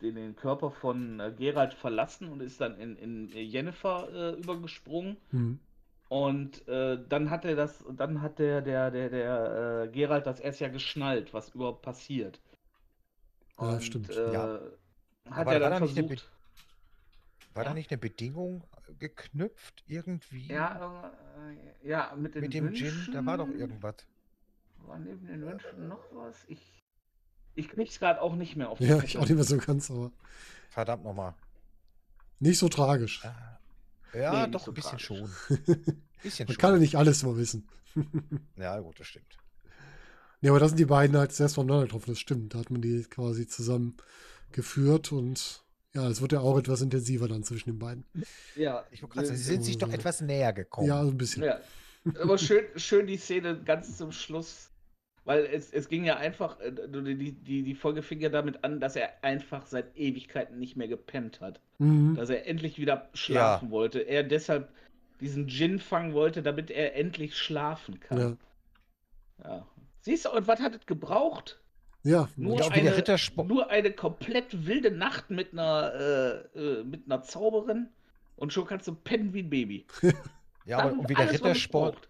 [0.00, 5.16] den, den, Körper von äh, Gerald verlassen und ist dann in, in Jennifer äh, übergesprungen.
[5.32, 5.58] Mhm.
[6.08, 10.40] Und äh, dann hat er das, dann hat der, der, der, der äh, Gerald das
[10.40, 12.40] erst ja geschnallt, was überhaupt passiert.
[13.56, 14.10] Und, ja, stimmt.
[14.10, 14.60] Äh, ja.
[15.30, 16.30] Hat Aber er dann versucht.
[17.54, 17.70] War ja.
[17.70, 18.62] da nicht eine Bedingung
[18.98, 20.46] geknüpft irgendwie?
[20.46, 21.12] Ja,
[21.82, 23.96] ja, mit, mit dem Wünschen, Gin, da war doch irgendwas.
[24.86, 26.36] War neben den Wünschen noch was?
[26.48, 26.82] Ich,
[27.54, 29.90] ich krieg's gerade auch nicht mehr auf die Ja, ich auch nicht mehr so ganz,
[29.90, 30.12] aber.
[30.70, 31.34] Verdammt nochmal.
[32.40, 33.22] Nicht so tragisch.
[34.14, 35.06] Ja, nee, doch, so ein bisschen tragisch.
[35.06, 35.30] schon.
[36.22, 36.60] bisschen Man schon.
[36.60, 37.68] kann ja nicht alles mal wissen.
[38.56, 39.38] ja, gut, das stimmt.
[40.40, 42.54] Nee, aber da sind die beiden halt zuerst voneinander getroffen, das stimmt.
[42.54, 43.96] Da hat man die quasi zusammen
[44.52, 45.64] geführt und
[45.94, 48.04] ja, es wird ja auch etwas intensiver dann zwischen den beiden.
[48.54, 50.86] Ja, ich wollte gerade sagen, sie sind sich doch etwas näher gekommen.
[50.86, 51.42] Ja, ein bisschen.
[51.42, 51.60] Ja.
[52.20, 54.67] Aber schön, schön die Szene ganz zum Schluss
[55.28, 58.80] weil es, es ging ja einfach, äh, die, die, die Folge fing ja damit an,
[58.80, 61.60] dass er einfach seit Ewigkeiten nicht mehr gepennt hat.
[61.76, 62.16] Mhm.
[62.16, 63.70] Dass er endlich wieder schlafen ja.
[63.70, 63.98] wollte.
[64.00, 64.70] Er deshalb
[65.20, 68.38] diesen Gin fangen wollte, damit er endlich schlafen kann.
[69.44, 69.44] Ja.
[69.44, 69.66] ja.
[70.00, 71.60] Siehst du, und was hat es gebraucht?
[72.04, 73.04] Ja, nur, eine,
[73.44, 75.92] nur eine komplett wilde Nacht mit einer,
[76.54, 77.90] äh, äh, mit einer Zauberin
[78.36, 79.86] und schon kannst du pennen wie ein Baby.
[80.64, 82.08] ja, aber wie der Rittersport,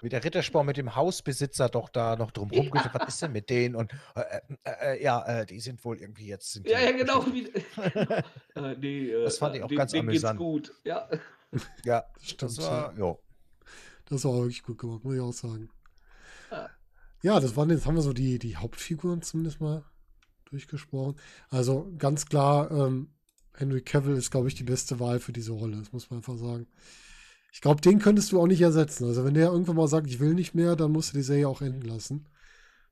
[0.00, 2.90] wie der Rittersport mit dem Hausbesitzer doch da noch drum rum ja.
[2.92, 3.74] was ist denn mit denen?
[3.74, 6.60] Und äh, äh, äh ja, äh, die sind wohl irgendwie jetzt.
[6.64, 7.24] ja, ja, genau.
[7.26, 7.48] Wie,
[8.54, 10.38] äh, nee, äh, das fand ich auch ganz denen amüsant.
[10.38, 11.08] gut, ja.
[11.84, 12.42] Ja, stimmt.
[12.42, 13.16] Das war, ja.
[14.06, 15.70] das war wirklich gut gemacht, muss ich auch sagen.
[16.50, 16.70] Ja,
[17.22, 19.84] ja das waren jetzt haben wir so die, die Hauptfiguren zumindest mal
[20.46, 21.16] durchgesprochen.
[21.50, 23.10] Also ganz klar, ähm,
[23.54, 26.36] Henry Cavill ist, glaube ich, die beste Wahl für diese Rolle, das muss man einfach
[26.36, 26.66] sagen.
[27.52, 29.06] Ich glaube, den könntest du auch nicht ersetzen.
[29.06, 31.48] Also wenn der irgendwann mal sagt, ich will nicht mehr, dann musst du die Serie
[31.48, 32.26] auch enden lassen.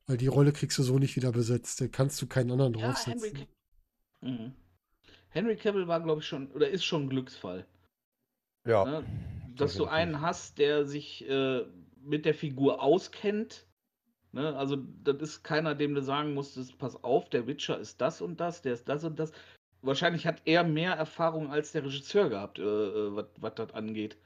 [0.06, 1.80] Weil die Rolle kriegst du so nicht wieder besetzt.
[1.80, 3.46] Da kannst du keinen anderen ja, draufsetzen.
[4.20, 4.54] Henry, mhm.
[5.30, 7.66] Henry Cavill war, glaube ich, schon, oder ist schon ein Glücksfall.
[8.66, 8.84] Ja.
[8.84, 9.04] Ne?
[9.56, 11.64] Dass du einen hast, der sich äh,
[12.02, 13.66] mit der Figur auskennt.
[14.32, 14.56] Ne?
[14.56, 18.40] Also, das ist keiner, dem du sagen musst, pass auf, der Witcher ist das und
[18.40, 19.32] das, der ist das und das.
[19.82, 24.16] Wahrscheinlich hat er mehr Erfahrung als der Regisseur gehabt, äh, äh was das angeht.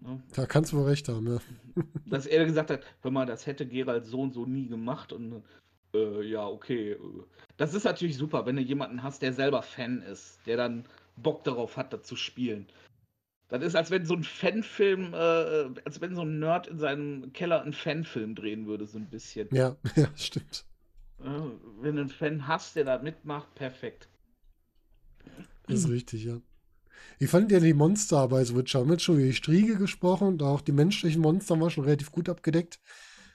[0.00, 0.22] Ne?
[0.34, 1.38] Da kannst du wohl recht haben, ja.
[2.06, 5.42] Dass er gesagt hat, hör mal, das hätte Gerald so und so nie gemacht und
[5.94, 6.96] äh, ja, okay.
[7.56, 10.84] Das ist natürlich super, wenn du jemanden hast, der selber Fan ist, der dann
[11.16, 12.66] Bock darauf hat, das zu spielen.
[13.48, 17.32] Das ist, als wenn so ein Fanfilm, äh, als wenn so ein Nerd in seinem
[17.32, 19.48] Keller einen Fanfilm drehen würde, so ein bisschen.
[19.52, 20.64] Ja, ja, stimmt.
[21.20, 21.24] Äh,
[21.80, 24.08] wenn du einen Fan hast, der da mitmacht, perfekt.
[25.66, 26.40] Das ist richtig, ja.
[27.18, 28.80] Wie fandet ihr die Monster bei Switcher?
[28.80, 31.84] Haben wir jetzt schon über die Striege gesprochen und auch die menschlichen Monster waren schon
[31.84, 32.80] relativ gut abgedeckt.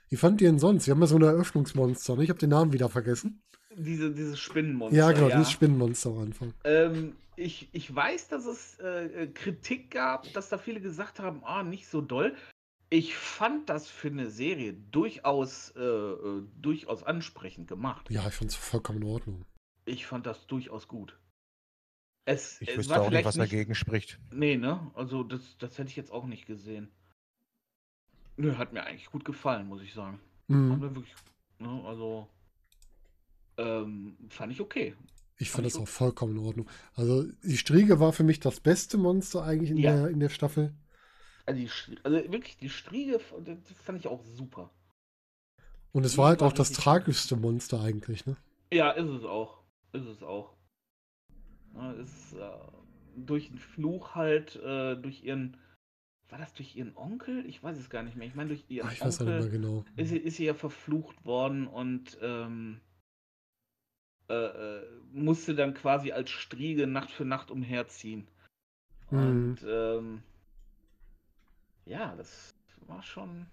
[0.10, 0.88] Wie fandet ihr denn sonst?
[0.88, 2.24] Wir haben ja so ein Eröffnungsmonster, ne?
[2.24, 3.42] Ich habe den Namen wieder vergessen.
[3.76, 4.98] Diese, dieses Spinnenmonster.
[4.98, 6.54] Ja, genau, dieses Spinnenmonster am Anfang.
[6.64, 11.64] Ähm, ich, ich weiß, dass es äh, Kritik gab, dass da viele gesagt haben, ah,
[11.64, 12.36] nicht so doll.
[12.90, 18.08] Ich fand das für eine Serie durchaus, äh, äh, durchaus ansprechend gemacht.
[18.12, 19.46] Ja, ich fand es vollkommen in Ordnung.
[19.86, 21.18] Ich fand das durchaus gut.
[22.26, 24.20] Es, Ich es wüsste war auch nicht, was nicht, dagegen spricht.
[24.32, 24.92] Nee, ne?
[24.96, 26.90] Also das, das hätte ich jetzt auch nicht gesehen.
[28.38, 30.20] Nö, hat mir eigentlich gut gefallen, muss ich sagen.
[30.48, 30.82] Mhm.
[30.82, 31.14] wirklich,
[31.60, 32.28] ne, also
[33.58, 34.96] ähm, fand ich okay.
[35.38, 36.70] Ich Fand fand ich das auch vollkommen in Ordnung.
[36.96, 39.92] Also die Striege war für mich das beste Monster eigentlich in, Ja.
[39.96, 40.74] der, in der Staffel.
[41.46, 41.70] Also, die,
[42.04, 44.70] also wirklich, die Striege, das fand ich auch super.
[45.92, 48.36] Und es Die war halt auch das tragischste Monster eigentlich, ne?
[48.72, 49.60] Ja, ist es auch.
[49.94, 50.54] Ist es auch.
[52.00, 52.50] Ist äh,
[53.16, 55.58] durch den Fluch halt, äh, durch ihren.
[56.30, 57.46] War das durch ihren Onkel?
[57.46, 58.28] Ich weiß es gar nicht mehr.
[58.28, 59.86] Ich meine, durch ihren Ah, ich weiß Onkel mehr genau.
[59.98, 62.80] ist, sie- ist sie ja verflucht worden und ähm,
[64.30, 68.28] äh, äh, musste dann quasi als Striege Nacht für Nacht umherziehen.
[69.12, 69.58] Mhm.
[69.58, 70.24] Und ähm,
[71.86, 72.56] ja, das
[72.88, 73.46] war schon,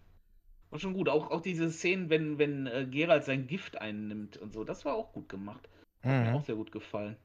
[0.71, 1.09] war schon gut.
[1.09, 4.95] Auch, auch diese Szenen, wenn, wenn äh, Geralt sein Gift einnimmt und so, das war
[4.95, 5.69] auch gut gemacht.
[6.03, 6.37] Hat mir Mhm.
[6.37, 7.17] auch sehr gut gefallen.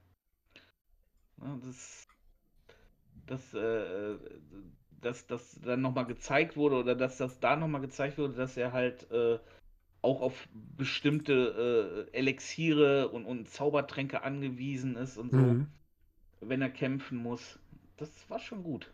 [1.40, 2.06] Ja, das,
[3.26, 4.16] das, äh,
[5.00, 8.72] dass das dann nochmal gezeigt wurde oder dass das da nochmal gezeigt wurde, dass er
[8.72, 9.38] halt äh,
[10.02, 15.70] auch auf bestimmte äh, Elixiere und, und Zaubertränke angewiesen ist und so, Mhm.
[16.40, 17.58] wenn er kämpfen muss.
[17.98, 18.92] Das war schon gut.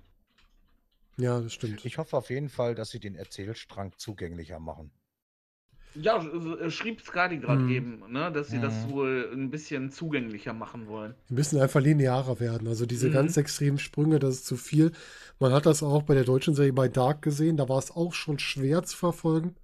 [1.17, 1.87] Ja, das stimmt.
[1.87, 4.93] Ich hoffe auf jeden Fall, dass sie den Erzählstrang zugänglicher machen.
[5.95, 7.71] Ja, äh, schrieb Skadi gerade Mhm.
[7.71, 8.91] eben, ne, dass sie das Mhm.
[8.91, 11.15] wohl ein bisschen zugänglicher machen wollen.
[11.29, 12.67] Wir müssen einfach linearer werden.
[12.69, 13.13] Also diese Mhm.
[13.13, 14.93] ganz extremen Sprünge, das ist zu viel.
[15.39, 17.57] Man hat das auch bei der deutschen Serie bei Dark gesehen.
[17.57, 19.55] Da war es auch schon schwer zu verfolgen.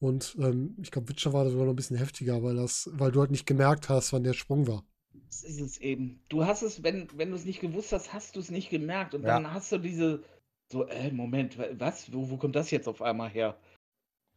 [0.00, 3.10] Und ähm, ich glaube, Witcher war da sogar noch ein bisschen heftiger, weil das, weil
[3.10, 4.84] du halt nicht gemerkt hast, wann der Sprung war.
[5.26, 6.20] Das ist es eben.
[6.28, 9.14] Du hast es, wenn, wenn du es nicht gewusst hast, hast du es nicht gemerkt.
[9.14, 9.28] Und Ja.
[9.34, 10.22] dann hast du diese,
[10.70, 12.12] so, äh, Moment, wa- was?
[12.12, 13.58] Wo, wo kommt das jetzt auf einmal her?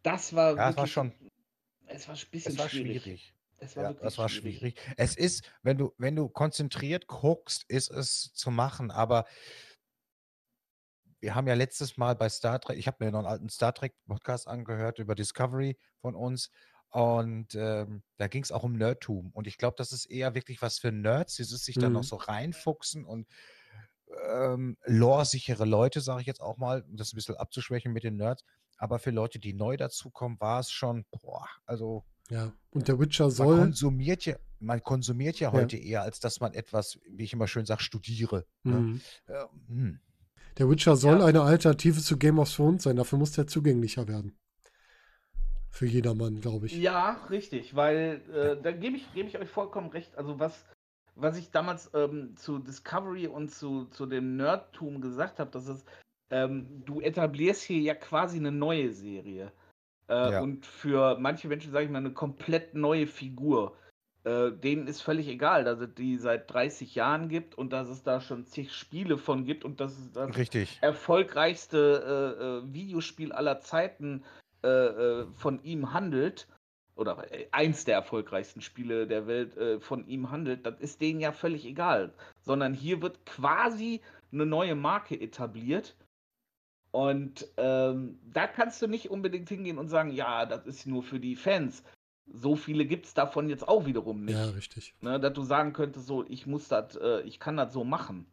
[0.03, 1.13] Das war Ja, es war wirklich, schon,
[1.87, 3.01] es war ein bisschen es war schwierig.
[3.03, 3.35] schwierig.
[3.57, 4.79] Es war Ja, wirklich das war schwierig.
[4.97, 9.25] Es ist, wenn du, wenn du konzentriert guckst, ist es zu machen, aber
[11.19, 13.73] wir haben ja letztes Mal bei Star Trek, ich habe mir noch einen alten Star
[13.73, 16.49] Trek Podcast angehört über Discovery von uns
[16.89, 20.61] und ähm, da ging es auch um Nerdtum und ich glaube, das ist eher wirklich
[20.61, 22.03] was für Nerds, dieses sich dann noch Mhm.
[22.03, 23.27] so reinfuchsen und
[24.29, 28.17] ähm, lore-sichere Leute, sage ich jetzt auch mal, um das ein bisschen abzuschwächen mit den
[28.17, 28.43] Nerds,
[28.81, 32.51] aber für Leute, die neu dazukommen, war es schon, boah, also Ja.
[32.71, 33.57] Und der Witcher man soll.
[33.59, 35.53] konsumiert ja, man konsumiert ja Ja.
[35.53, 38.45] heute eher, als dass man etwas, wie ich immer schön sage, studiere.
[38.63, 38.79] Ne?
[38.79, 39.01] Mhm.
[39.27, 39.99] Äh, hm.
[40.57, 41.25] Der Witcher soll Ja.
[41.25, 42.95] eine Alternative zu Game of Thrones sein.
[42.95, 44.35] Dafür muss der zugänglicher werden.
[45.69, 46.73] Für jedermann, glaube ich.
[46.75, 50.15] Ja, richtig, weil äh, da gebe ich, gebe ich euch vollkommen recht.
[50.17, 50.65] Also was,
[51.15, 55.85] was ich damals ähm, zu Discovery und zu, zu dem Nerdtum gesagt habe, dass es,
[56.31, 59.51] ähm, du etablierst hier ja quasi eine neue Serie.
[60.09, 60.41] Äh, Ja.
[60.41, 63.77] Und für manche Menschen, sage ich mal, eine komplett neue Figur.
[64.23, 68.03] Äh, denen ist völlig egal, dass es die seit 30 Jahren gibt und dass es
[68.03, 70.77] da schon zig Spiele von gibt und dass es das Richtig.
[70.81, 74.23] erfolgreichste äh, äh, Videospiel aller Zeiten
[74.63, 76.47] äh, äh, von ihm handelt,
[76.95, 81.31] oder eins der erfolgreichsten Spiele der Welt äh, von ihm handelt, das ist denen ja
[81.31, 82.13] völlig egal.
[82.41, 84.01] Sondern hier wird quasi
[84.31, 85.95] eine neue Marke etabliert.
[86.91, 91.19] Und ähm, da kannst du nicht unbedingt hingehen und sagen, ja, das ist nur für
[91.19, 91.83] die Fans.
[92.33, 94.93] So viele gibt es davon jetzt auch wiederum nicht Ja, richtig.
[95.01, 98.25] ne, dass du sagen könntest, so, ich muss das, äh, ich kann das so machen.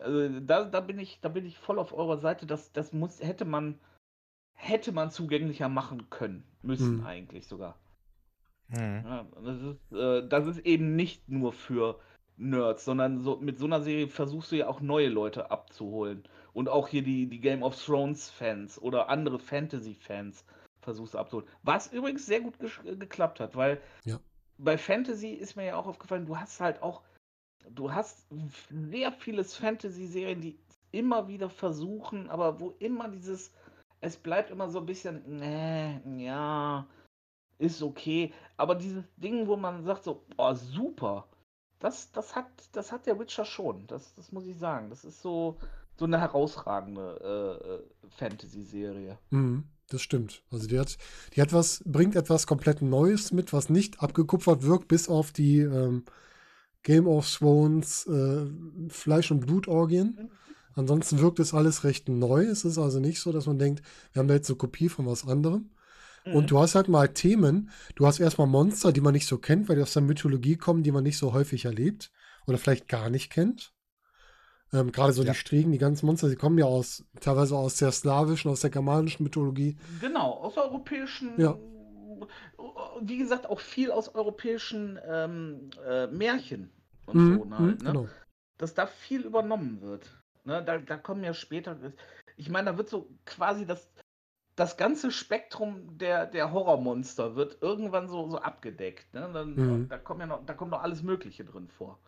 [0.00, 2.46] Also, da, da bin ich, da bin ich voll auf eurer Seite.
[2.46, 3.78] Das, das muss, hätte man,
[4.54, 7.06] hätte man zugänglicher machen können, müssen Mhm.
[7.06, 7.78] eigentlich sogar.
[8.68, 9.02] Hm.
[9.04, 12.00] Ja, das ist, äh, das ist eben nicht nur für
[12.36, 16.24] Nerds, sondern so, mit so einer Serie versuchst du ja auch neue Leute abzuholen.
[16.54, 20.44] Und auch hier die, die Game of Thrones Fans oder andere Fantasy Fans
[20.80, 21.48] versuchst du abzuholen.
[21.62, 24.20] Was übrigens sehr gut äh, geklappt hat, weil Ja.
[24.58, 27.02] bei Fantasy ist mir ja auch aufgefallen, du hast halt auch,
[27.70, 28.26] du hast
[28.70, 30.58] sehr vieles Fantasy-Serien, die
[30.92, 33.52] immer wieder versuchen, aber wo immer dieses,
[34.00, 36.86] es bleibt immer so ein bisschen, nee, ja,
[37.58, 38.32] ist okay.
[38.56, 41.26] Aber dieses Ding, wo man sagt so, oh, super,
[41.80, 43.86] das, das hat, das hat der Witcher schon.
[43.86, 44.88] Das, das muss ich sagen.
[44.90, 45.58] Das ist so,
[45.96, 49.18] so eine herausragende äh, äh, Fantasy-Serie.
[49.30, 50.42] Mhm, das stimmt.
[50.50, 50.96] Also die hat,
[51.34, 55.58] die hat was, bringt etwas komplett Neues mit, was nicht abgekupfert wirkt, bis auf die
[55.60, 56.04] ähm,
[56.82, 58.46] Game of Thrones äh,
[58.88, 60.30] Fleisch- und Blutorgien.
[60.74, 62.44] Ansonsten wirkt es alles recht neu.
[62.44, 63.82] Es ist also nicht so, dass man denkt,
[64.12, 65.70] wir haben da jetzt eine Kopie von was anderem.
[66.24, 66.34] Mhm.
[66.34, 67.70] Und du hast halt mal Themen.
[67.94, 70.82] Du hast erstmal Monster, die man nicht so kennt, weil die aus der Mythologie kommen,
[70.82, 72.10] die man nicht so häufig erlebt
[72.46, 73.73] oder vielleicht gar nicht kennt.
[74.72, 75.32] Ähm, Gerade so Ja.
[75.32, 78.70] die Striegen, die ganzen Monster, die kommen ja aus, teilweise aus der slawischen, aus der
[78.70, 79.76] germanischen Mythologie.
[80.00, 81.56] Genau, aus europäischen, Ja.
[83.00, 86.70] wie gesagt, auch viel aus europäischen ähm, äh, Märchen
[87.06, 87.88] und Mhm, so mhm, halt, ne?
[87.90, 88.08] Genau.
[88.58, 90.08] Dass da viel übernommen wird.
[90.44, 90.62] Ne?
[90.64, 91.76] Da, da kommen ja später,
[92.36, 93.90] ich meine, da wird so quasi das,
[94.56, 99.12] das ganze Spektrum der, der Horrormonster wird irgendwann so, so abgedeckt.
[99.14, 99.30] Ne?
[99.32, 99.88] Dann, Mhm.
[99.88, 101.98] Da kommt ja noch, da kommt noch alles Mögliche drin vor.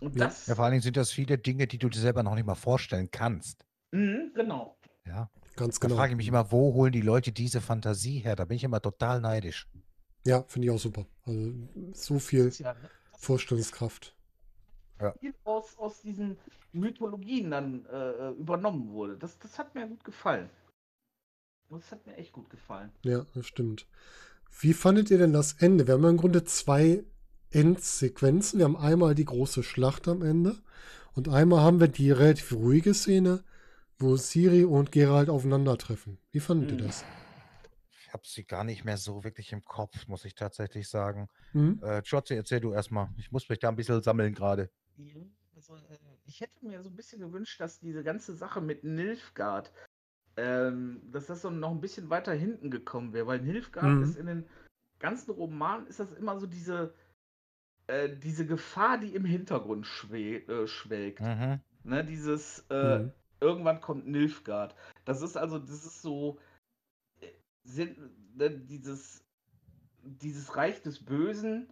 [0.00, 0.26] Und Ja.
[0.26, 2.46] das, Ja, vor allen Dingen sind das viele Dinge, die du dir selber noch nicht
[2.46, 3.64] mal vorstellen kannst.
[3.92, 4.76] Mhm, genau.
[5.06, 5.30] Ja.
[5.56, 5.98] Ganz Da genau.
[5.98, 8.36] frage ich mich immer, wo holen die Leute diese Fantasie her?
[8.36, 9.68] Da bin ich immer total neidisch.
[10.26, 11.06] Ja, finde ich auch super.
[11.24, 11.52] Also
[11.92, 12.90] so viel ja ne?
[13.16, 14.14] Vorstellungskraft.
[15.20, 16.36] viel aus, aus diesen
[16.72, 19.16] Mythologien dann äh, übernommen wurde.
[19.16, 20.50] Das, das hat mir gut gefallen.
[21.70, 22.92] Das hat mir echt gut gefallen.
[23.02, 23.86] Ja, das stimmt.
[24.60, 25.86] Wie fandet ihr denn das Ende?
[25.86, 27.04] Wir haben ja im Grunde zwei
[27.56, 28.58] Endsequenzen.
[28.58, 30.56] Wir haben einmal die große Schlacht am Ende
[31.14, 33.42] und einmal haben wir die relativ ruhige Szene,
[33.98, 36.18] wo Siri und Geralt aufeinandertreffen.
[36.32, 36.86] Wie fandet ihr Mhm.
[36.88, 37.04] das?
[38.02, 41.28] Ich habe sie gar nicht mehr so wirklich im Kopf, muss ich tatsächlich sagen.
[41.52, 41.80] Hm?
[41.82, 43.08] Äh, Jotzi, erzähl du erstmal.
[43.16, 44.70] Ich muss mich da ein bisschen sammeln gerade.
[45.56, 45.96] Also, äh,
[46.26, 49.72] ich hätte mir so ein bisschen gewünscht, dass diese ganze Sache mit Nilfgaard,
[50.36, 54.02] ähm, dass das so noch ein bisschen weiter hinten gekommen wäre, weil Nilfgaard Mhm.
[54.02, 54.44] ist in den
[54.98, 56.94] ganzen Romanen ist das immer so diese,
[57.88, 61.20] äh, diese Gefahr, die im Hintergrund schwe äh, schwelgt.
[61.20, 61.60] Mhm.
[61.84, 63.12] Ne, dieses äh, Mhm.
[63.40, 64.74] irgendwann kommt Nilfgaard.
[65.04, 66.38] Das ist also, das ist so
[67.20, 67.28] äh,
[67.64, 67.96] sind,
[68.36, 69.22] ne, dieses,
[70.02, 71.68] dieses Reich des Bösen,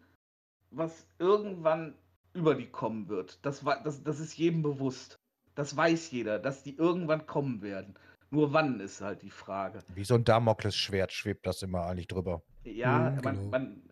[0.71, 1.95] was irgendwann
[2.33, 3.39] über die kommen wird.
[3.45, 5.19] Das, das, das ist jedem bewusst.
[5.55, 7.95] Das weiß jeder, dass die irgendwann kommen werden.
[8.31, 9.79] Nur wann ist halt die Frage.
[9.95, 12.43] Wie so ein Damoklesschwert schwebt das immer eigentlich drüber.
[12.65, 13.51] Ja, Mhm, man, genau.
[13.51, 13.83] man,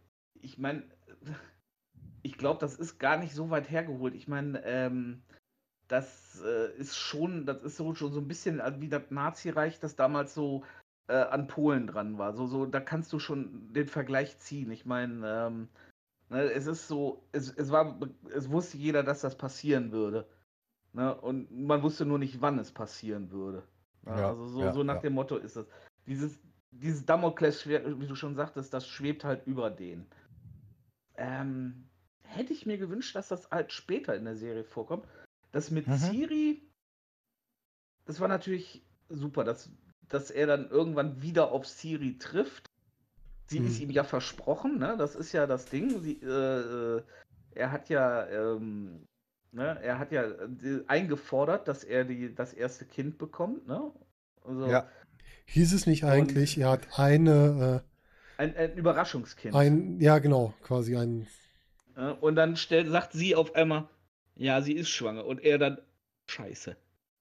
[0.40, 0.82] ich meine,
[2.22, 4.14] ich glaube, das ist gar nicht so weit hergeholt.
[4.14, 5.22] Ich meine, ähm,
[5.88, 9.80] das äh, ist schon, das ist so schon so ein bisschen äh, wie das Nazireich,
[9.80, 10.64] das damals so
[11.08, 12.32] äh, an Polen dran war.
[12.32, 14.70] So, so, da kannst du schon den Vergleich ziehen.
[14.70, 15.68] Ich meine, ähm,
[16.30, 17.98] ne, es ist so, es, es war,
[18.34, 20.26] es wusste jeder, dass das passieren würde.
[20.92, 21.14] Ne?
[21.14, 23.62] Und man wusste nur nicht, wann es passieren würde.
[24.02, 24.12] Ne?
[24.18, 25.00] Ja, also so, ja, so nach ja.
[25.02, 25.66] dem Motto ist das.
[26.06, 30.06] Dieses, dieses Damoklesschwert, wie du schon sagtest, das schwebt halt über den.
[31.16, 31.88] Ähm,
[32.32, 35.06] hätte ich mir gewünscht, dass das halt später in der Serie vorkommt.
[35.52, 35.96] Das mit Mhm.
[35.96, 36.62] Siri,
[38.06, 39.70] das war natürlich super, dass,
[40.08, 42.66] dass er dann irgendwann wieder auf Siri trifft.
[43.48, 43.84] Sie ist Mhm.
[43.84, 44.96] ihm ja versprochen, ne?
[44.96, 46.00] Das ist ja das Ding.
[46.00, 47.02] Sie, äh, äh,
[47.54, 49.04] er hat ja, ähm,
[49.52, 49.78] ne?
[49.82, 53.92] Er hat ja äh, eingefordert, dass er die, das erste Kind bekommt, ne?
[54.44, 54.88] Also Ja.
[55.46, 57.82] Hieß es nicht eigentlich, er hat eine,
[58.38, 59.54] ein, ein Überraschungskind.
[59.54, 61.26] äh, ein, ja genau, quasi ein,
[62.20, 63.88] und dann stellt, sagt sie auf einmal,
[64.36, 65.24] ja, sie ist schwanger.
[65.24, 65.78] Und er dann,
[66.26, 66.76] scheiße.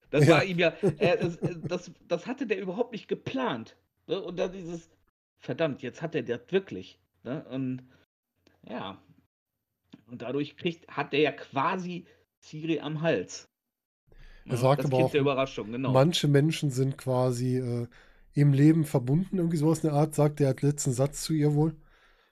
[0.10, 0.36] Das Ja.
[0.36, 3.78] war ihm ja, er, das, das, hatte der überhaupt nicht geplant.
[4.08, 4.22] Ne?
[4.22, 4.90] Und dann dieses,
[5.38, 7.00] verdammt, jetzt hat er das wirklich.
[7.24, 7.44] Ne?
[7.50, 7.84] Und
[8.68, 9.02] ja.
[10.08, 12.06] Und dadurch kriegt, hat er ja quasi
[12.40, 13.48] Siri am Hals.
[14.46, 15.92] Er sagt das aber Kind auch, der genau.
[15.92, 17.88] manche Menschen sind quasi äh,
[18.34, 21.54] im Leben verbunden, irgendwie sowas in der Art, sagt er als letzten Satz zu ihr
[21.54, 21.76] wohl.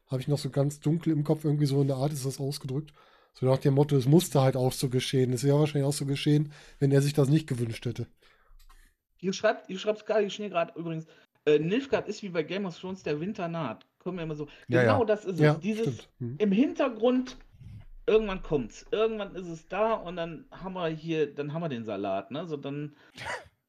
[0.10, 2.40] Habe ich noch so ganz dunkel im Kopf, irgendwie so in der Art ist das
[2.40, 2.94] ausgedrückt.
[3.34, 5.32] So nach dem Motto, es musste halt auch so geschehen.
[5.34, 8.08] Es wäre wahrscheinlich auch so geschehen, wenn er sich das nicht gewünscht hätte.
[9.20, 11.06] Ihr schreibt, ihr schreibt gerade, ich schnell gerade übrigens,
[11.46, 13.86] äh, Nilfgaard ist wie bei Game of Thrones, der Winter naht.
[14.00, 14.48] Kommen wir immer so.
[14.68, 15.06] Ja, Genau ja.
[15.06, 15.40] das ist es.
[15.40, 16.08] Ja, Dieses.
[16.20, 16.36] Hm.
[16.38, 17.38] im Hintergrund,
[18.08, 18.86] irgendwann kommt's.
[18.92, 22.46] Irgendwann ist es da und dann haben wir hier, dann haben wir den Salat, ne?
[22.48, 22.96] So dann.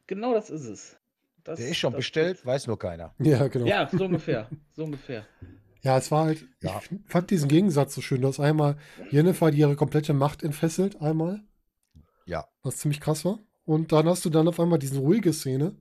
[0.07, 0.99] Genau das ist es.
[1.45, 3.15] Das, Der ist schon bestellt, weiß nur keiner.
[3.21, 3.67] Ja, genau.
[3.67, 4.49] Ja, so ungefähr.
[4.73, 5.25] So ungefähr.
[5.83, 6.79] Ja, es war halt, Ja.
[6.79, 8.77] ich fand diesen Gegensatz so schön, dass einmal
[9.11, 11.43] Jennifer, die ihre komplette Macht entfesselt, einmal,
[12.27, 12.47] Ja.
[12.63, 13.39] was ziemlich krass war.
[13.65, 15.77] Und dann hast du dann auf einmal diese ruhige Szene,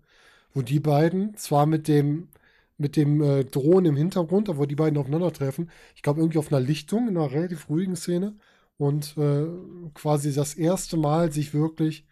[0.54, 2.30] wo die beiden zwar mit dem,
[2.78, 6.52] mit dem äh, Drohnen im Hintergrund, aber wo die beiden aufeinandertreffen, ich glaube irgendwie auf
[6.52, 8.38] einer Lichtung, in einer relativ ruhigen Szene
[8.78, 9.48] und äh,
[9.94, 12.06] quasi das erste Mal sich wirklich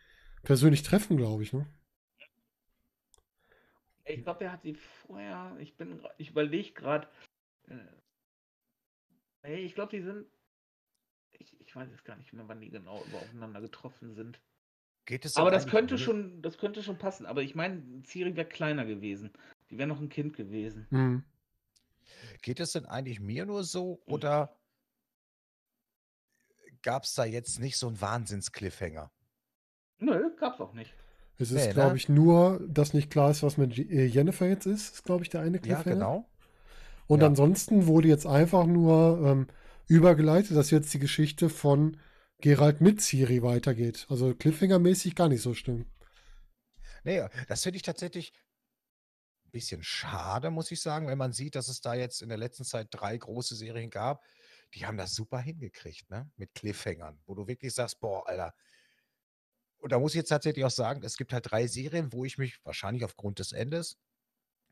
[0.44, 1.54] persönlich treffen, glaube ich.
[1.54, 1.66] Ne?
[4.06, 5.56] Ich glaube, der hat sie vorher.
[5.60, 7.08] Ich bin, ich überlege gerade.
[7.68, 10.26] Äh, ich glaube, die sind.
[11.40, 14.42] Ich, ich weiß jetzt gar nicht mehr, wann die genau aufeinander getroffen sind.
[15.06, 17.26] Geht es Aber das könnte schon, das könnte schon passen.
[17.26, 19.32] Aber ich meine, Ciri wäre kleiner gewesen.
[19.70, 20.88] Die wäre noch ein Kind gewesen.
[20.90, 21.24] Mhm.
[22.42, 24.58] Geht es denn eigentlich mir nur so oder
[26.82, 29.12] gab es da jetzt nicht so einen Wahnsinns-Cliffhanger?
[30.00, 30.94] Nö, gab's auch nicht.
[31.40, 31.74] Es Nee, ist, ne?
[31.74, 35.24] glaube ich, nur, dass nicht klar ist, was mit äh, Jennifer jetzt ist, ist, glaube
[35.24, 35.96] ich, der eine Ja, Cliffhanger.
[35.96, 36.30] genau.
[37.08, 37.28] Und Ja.
[37.28, 39.48] ansonsten wurde jetzt einfach nur ähm,
[39.88, 41.98] übergeleitet, dass jetzt die Geschichte von
[42.40, 44.06] Geralt mit Ciri weitergeht.
[44.10, 45.86] Also Cliffhanger-mäßig gar nicht so schlimm.
[47.04, 48.34] Nee, das finde ich tatsächlich
[49.46, 52.38] ein bisschen schade, muss ich sagen, wenn man sieht, dass es da jetzt in der
[52.38, 54.24] letzten Zeit drei große Serien gab.
[54.74, 56.30] Die haben das super hingekriegt, ne?
[56.36, 58.54] Mit Cliffhangern, wo du wirklich sagst, boah, Alter.
[59.78, 62.38] Und da muss ich jetzt tatsächlich auch sagen, es gibt halt drei Serien, wo ich
[62.38, 63.98] mich wahrscheinlich aufgrund des Endes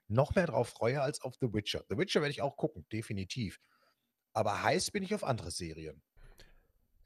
[0.08, 1.84] noch mehr drauf freue als auf The Witcher.
[1.89, 3.60] The Witcher werde ich auch gucken, definitiv.
[4.34, 6.01] Aber heiß bin ich auf andere Serien.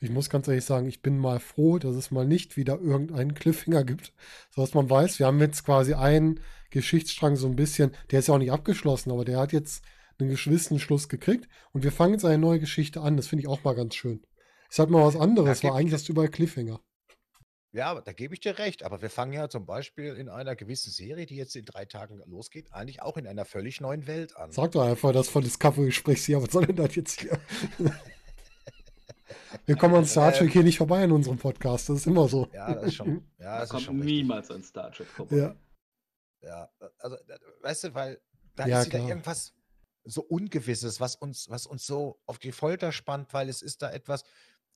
[0.02, 3.34] Ich muss ganz ehrlich sagen, ich bin mal froh, dass es mal nicht wieder irgendeinen
[3.34, 4.14] Cliffhanger gibt,
[4.50, 6.40] sodass man weiß, wir haben jetzt quasi einen
[6.70, 9.84] Geschichtsstrang so ein bisschen, der ist ja auch nicht abgeschlossen, aber der hat jetzt
[10.18, 13.18] einen gewissen Schluss gekriegt und wir fangen jetzt eine neue Geschichte an.
[13.18, 14.26] Das finde ich auch mal ganz schön.
[14.70, 16.80] Ist halt mal was anderes, geb- eigentlich du überall Cliffhanger.
[17.72, 18.84] Ja, da gebe ich dir recht.
[18.84, 22.22] Aber wir fangen ja zum Beispiel in einer gewissen Serie, die jetzt in drei Tagen
[22.26, 24.52] losgeht, eigentlich auch in einer völlig neuen Welt an.
[24.52, 27.40] Sag doch einfach, das von Discovery sprichst hier, was soll denn das jetzt hier?
[29.66, 32.48] Wir kommen an Star Trek hier nicht vorbei in unserem Podcast, das ist immer so.
[32.54, 33.24] Ja, das ist schon.
[33.40, 35.36] Ja, Da das ist kommt schon niemals ein Star Trek vorbei.
[35.38, 35.56] Ja.
[36.42, 38.22] Ja, also, da- weißt du, weil
[38.56, 39.10] da Ja, ist wieder klar.
[39.10, 39.54] irgendwas
[40.06, 43.92] so Ungewisses, was uns, was uns so auf die Folter spannt, weil es ist da
[43.92, 44.24] etwas,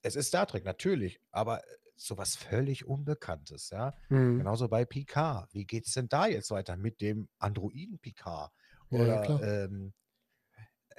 [0.01, 3.95] es ist Star Trek, natürlich, aber äh, sowas völlig Unbekanntes, ja.
[4.09, 4.43] Mhm.
[4.43, 5.53] Genauso bei Picard.
[5.53, 8.51] Wie geht es denn da jetzt weiter mit dem Androiden Picard?
[8.89, 9.41] Ja, ja, Oder klar.
[9.41, 9.93] ähm,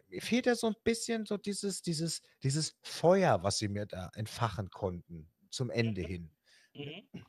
[0.08, 4.10] mir fehlt ja so ein bisschen so dieses, dieses, dieses Feuer, was sie mir da
[4.14, 6.34] entfachen konnten zum Ende hin.
[6.74, 7.24] Mhm.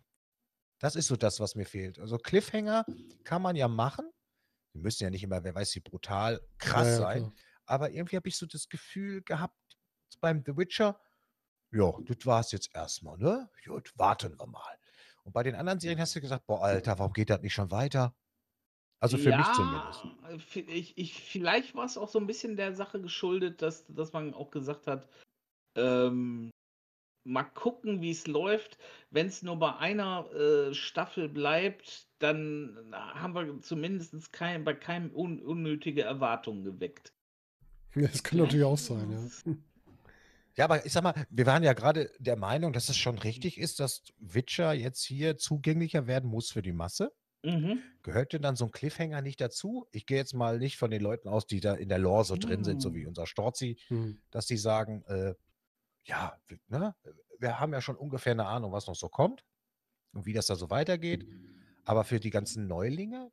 [0.80, 2.00] Das ist so das, was mir fehlt.
[2.00, 2.86] Also Cliffhanger
[3.24, 4.12] kann man ja machen.
[4.74, 7.32] Die müssen ja nicht immer, wer weiß, wie brutal krass Ja, ja, sein.
[7.32, 7.36] klar.
[7.66, 9.58] Aber irgendwie habe ich so das Gefühl gehabt
[10.22, 11.02] beim The Witcher,
[11.72, 13.50] ja, das war es jetzt erstmal, ne?
[13.66, 14.78] Gut, warten wir mal.
[15.24, 17.72] Und bei den anderen Serien hast du gesagt, boah, Alter, warum geht das nicht schon
[17.72, 18.16] weiter?
[19.00, 20.58] Also für mich zumindest.
[20.58, 24.14] äh, Ich, ich, vielleicht war es auch so ein bisschen der Sache geschuldet, dass, dass
[24.14, 25.10] man auch gesagt hat,
[25.76, 26.50] ähm,
[27.26, 28.78] mal gucken, wie es läuft.
[29.10, 35.14] Wenn es nur bei einer äh, Staffel bleibt, dann haben wir zumindest kein, bei keinem
[35.14, 37.14] un, unnötige Erwartungen geweckt.
[37.96, 39.54] Das kann natürlich auch sein, ja.
[40.58, 43.58] Ja, aber ich sag mal, wir waren ja gerade der Meinung, dass es schon richtig
[43.58, 47.12] ist, dass Witcher jetzt hier zugänglicher werden muss für die Masse.
[47.44, 47.84] Mhm.
[48.04, 49.88] Gehört denn dann so ein Cliffhanger nicht dazu?
[49.92, 52.38] Ich gehe jetzt mal nicht von den Leuten aus, die da in der Lore so
[52.38, 53.10] drin sind, so wie Hm.
[53.10, 54.22] unser Storzi, Mhm.
[54.32, 55.36] dass die sagen, äh,
[56.06, 56.38] ja,
[56.68, 56.96] ne,
[57.40, 59.44] wir haben ja schon ungefähr eine Ahnung, was noch so kommt
[60.14, 61.26] und wie das da so weitergeht.
[61.86, 63.32] Aber für die ganzen Neulinge,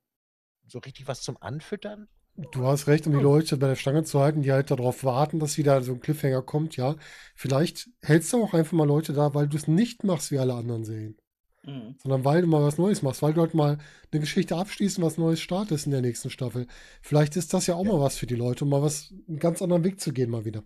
[0.67, 2.09] so richtig was zum Anfüttern?
[2.37, 3.23] Du hast recht, um die Oh.
[3.23, 6.43] Leute bei der Stange zu halten, die halt darauf warten, dass wieder so ein Cliffhanger
[6.43, 6.97] kommt, ja.
[7.35, 10.55] Vielleicht hältst du auch einfach mal Leute da, weil du es nicht machst wie alle
[10.55, 11.17] anderen Serien,
[11.65, 11.97] Mhm.
[11.99, 13.79] sondern weil du mal was Neues machst, weil du halt mal
[14.13, 16.67] eine Geschichte abschließt und was Neues startest in der nächsten Staffel.
[17.03, 17.93] Vielleicht ist das ja auch Ja.
[17.93, 20.45] mal was für die Leute, um mal was, einen ganz anderen Weg zu gehen mal
[20.47, 20.65] wieder.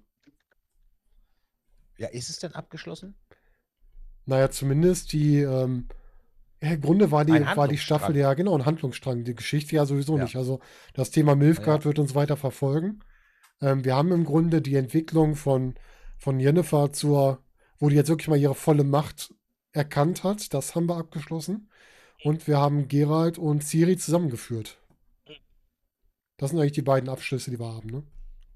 [1.98, 3.16] Ja, ist es denn abgeschlossen?
[4.24, 5.88] Naja, zumindest die, ähm,
[6.60, 10.16] im Grunde war die, war die Staffel ja genau ein Handlungsstrang, die Geschichte ja sowieso
[10.16, 10.24] Ja.
[10.24, 10.36] nicht.
[10.36, 10.60] Also
[10.94, 13.00] das Thema Milfgard wird uns weiter verfolgen.
[13.60, 15.74] Ähm, wir haben im Grunde die Entwicklung von,
[16.18, 17.42] von Jennifer zur,
[17.78, 19.34] wo die jetzt wirklich mal ihre volle Macht
[19.72, 21.68] erkannt hat, das haben wir abgeschlossen.
[22.24, 24.78] Und wir haben Geralt und Ciri zusammengeführt.
[26.38, 28.02] Das sind eigentlich die beiden Abschlüsse, die wir haben, ne?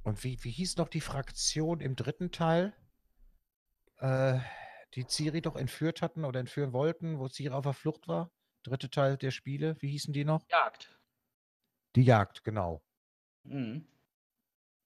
[0.03, 2.73] Und wie, wie hieß noch die Fraktion im dritten Teil,
[3.99, 4.39] äh,
[4.95, 8.31] die Ciri doch entführt hatten oder entführen wollten, wo Ciri auf der Flucht war?
[8.63, 10.43] Dritte Teil der Spiele, wie hießen die noch?
[10.51, 10.99] Jagd.
[11.97, 12.83] Die Jagd, genau.
[13.45, 13.87] Mhm.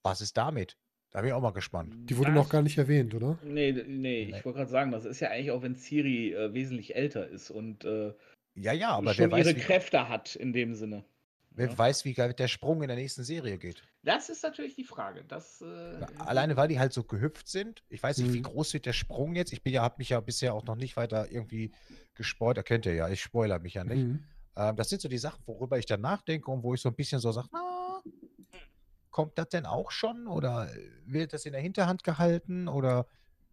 [0.04, 0.78] Was ist damit?
[1.10, 1.94] Da bin ich auch mal gespannt.
[2.10, 3.38] Die wurde noch gar nicht erwähnt, oder?
[3.42, 4.22] Nee, nee, Nee.
[4.24, 7.50] ich wollte gerade sagen, das ist ja eigentlich auch, wenn Ciri äh, wesentlich älter ist
[7.50, 8.12] und äh,
[8.54, 11.04] Ja, ja, aber schon wer weiß, ihre wie, Kräfte hat in dem Sinne.
[11.54, 11.78] Wer Ja.
[11.78, 13.82] weiß, wie geil der Sprung in der nächsten Serie geht.
[14.02, 15.24] Das ist natürlich die Frage.
[15.24, 17.82] Das, äh, Alleine, weil die halt so gehüpft sind.
[17.88, 18.42] Ich weiß nicht, wie Mhm.
[18.44, 19.52] groß wird der Sprung jetzt.
[19.52, 21.72] Ich bin ja, habe mich ja bisher auch noch nicht weiter irgendwie
[22.14, 22.66] gespoilert.
[22.66, 24.04] Kennt ihr ja, ich spoiler mich ja nicht.
[24.04, 24.24] Mhm.
[24.56, 26.94] Ähm, das sind so die Sachen, worüber ich dann nachdenke und wo ich so ein
[26.94, 28.02] bisschen so sage, na,
[29.10, 30.26] kommt das denn auch schon?
[30.26, 30.68] Oder
[31.06, 32.68] wird das in der Hinterhand gehalten?
[32.68, 33.06] Oder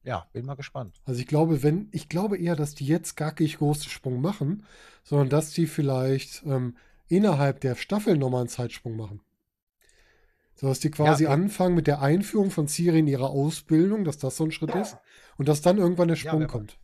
[0.04, 1.00] ja, bin mal gespannt.
[1.06, 4.66] Also ich glaube, wenn, ich glaube eher, dass die jetzt gar nicht großen Sprung machen,
[5.04, 6.76] sondern dass die vielleicht ähm,
[7.12, 9.22] innerhalb der Staffel nochmal einen Zeitsprung machen.
[10.56, 14.18] So dass die quasi Ja, anfangen mit der Einführung von Ciri in ihrer Ausbildung, dass
[14.18, 14.98] das so ein Schritt ist
[15.38, 16.78] und dass dann irgendwann der Ja, Sprung wer, wei- kommt.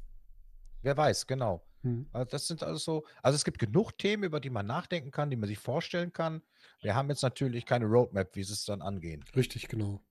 [0.81, 1.63] wer weiß, genau.
[1.83, 2.07] Hm.
[2.11, 5.29] Also das sind also so, also es gibt genug Themen, über die man nachdenken kann,
[5.29, 6.41] die man sich vorstellen kann.
[6.81, 9.23] Wir haben jetzt natürlich keine Roadmap, wie sie es dann angehen.
[9.35, 10.01] Richtig, genau.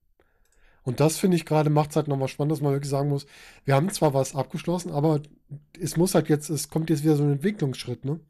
[0.84, 3.26] Und das finde ich gerade macht es halt nochmal spannend, dass man wirklich sagen muss,
[3.64, 5.20] wir haben zwar was abgeschlossen, aber
[5.80, 8.20] es muss halt jetzt, es kommt jetzt wieder so ein Entwicklungsschritt, ne?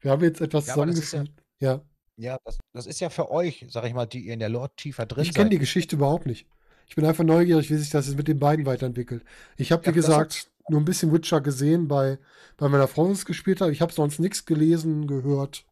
[0.00, 1.30] Wir haben jetzt etwas Ja, ist ja- zusammengeführt.
[1.60, 1.80] Ja,
[2.16, 4.70] Ja, das, das ist ja für euch, sag ich mal, die ihr in der Lore
[4.76, 5.52] tiefer drin ich kenne seid.
[5.52, 6.46] die Geschichte überhaupt nicht.
[6.88, 9.24] Ich bin einfach neugierig, wie sich das jetzt mit den beiden weiterentwickelt.
[9.56, 12.18] Ich habe, wie Ja, gesagt, nur ein bisschen Witcher gesehen bei,
[12.56, 13.70] bei meiner Frau, die es gespielt hat.
[13.70, 15.64] Ich habe sonst nichts gelesen, gehört,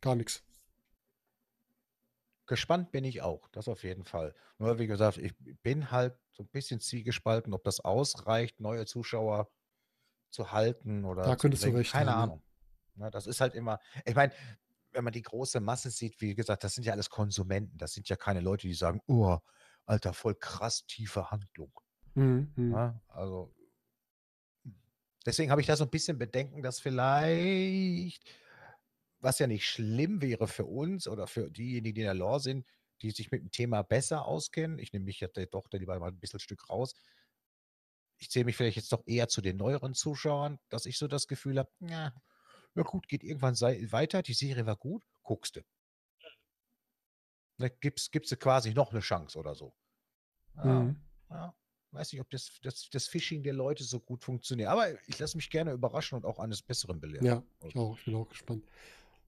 [0.00, 0.42] gar nichts.
[2.46, 4.34] Gespannt bin ich auch, das auf jeden Fall.
[4.58, 9.48] Nur wie gesagt, ich bin halt so ein bisschen zwiegespalten, ob das ausreicht, neue Zuschauer
[10.30, 12.22] zu halten oder Da könntest du recht Keine haben.
[12.32, 12.42] Ahnung.
[13.00, 14.32] Na, das ist halt immer, ich meine,
[14.92, 17.78] wenn man die große Masse sieht, wie gesagt, das sind ja alles Konsumenten.
[17.78, 19.38] Das sind ja keine Leute, die sagen, oh,
[19.86, 21.72] Alter, voll krass tiefe Handlung.
[22.14, 22.72] Mhm, mhm.
[22.72, 23.54] Ja, also
[25.24, 28.22] deswegen habe ich da so ein bisschen Bedenken, dass vielleicht,
[29.20, 32.66] was ja nicht schlimm wäre für uns oder für diejenigen, die in der Lore sind,
[33.00, 34.78] die sich mit dem Thema besser auskennen.
[34.78, 36.94] Ich nehme mich ja doch lieber mal ein bisschen Stück raus.
[38.18, 41.26] Ich zähle mich vielleicht jetzt doch eher zu den neueren Zuschauern, dass ich so das
[41.26, 42.12] Gefühl habe, ja,
[42.74, 45.60] ja gut, geht irgendwann weiter, die Serie war gut, guckst du.
[47.58, 49.74] Ne, gibst, gibst du quasi noch eine Chance oder so.
[50.56, 50.96] Ja, Mhm.
[51.30, 51.54] ja,
[51.92, 54.68] weiß nicht, ob das, das, das Phishing der Leute so gut funktioniert.
[54.68, 57.26] Aber ich lasse mich gerne überraschen und auch eines Besseren belehren.
[57.26, 57.98] Ja, ich auch.
[57.98, 58.64] Ich bin auch gespannt.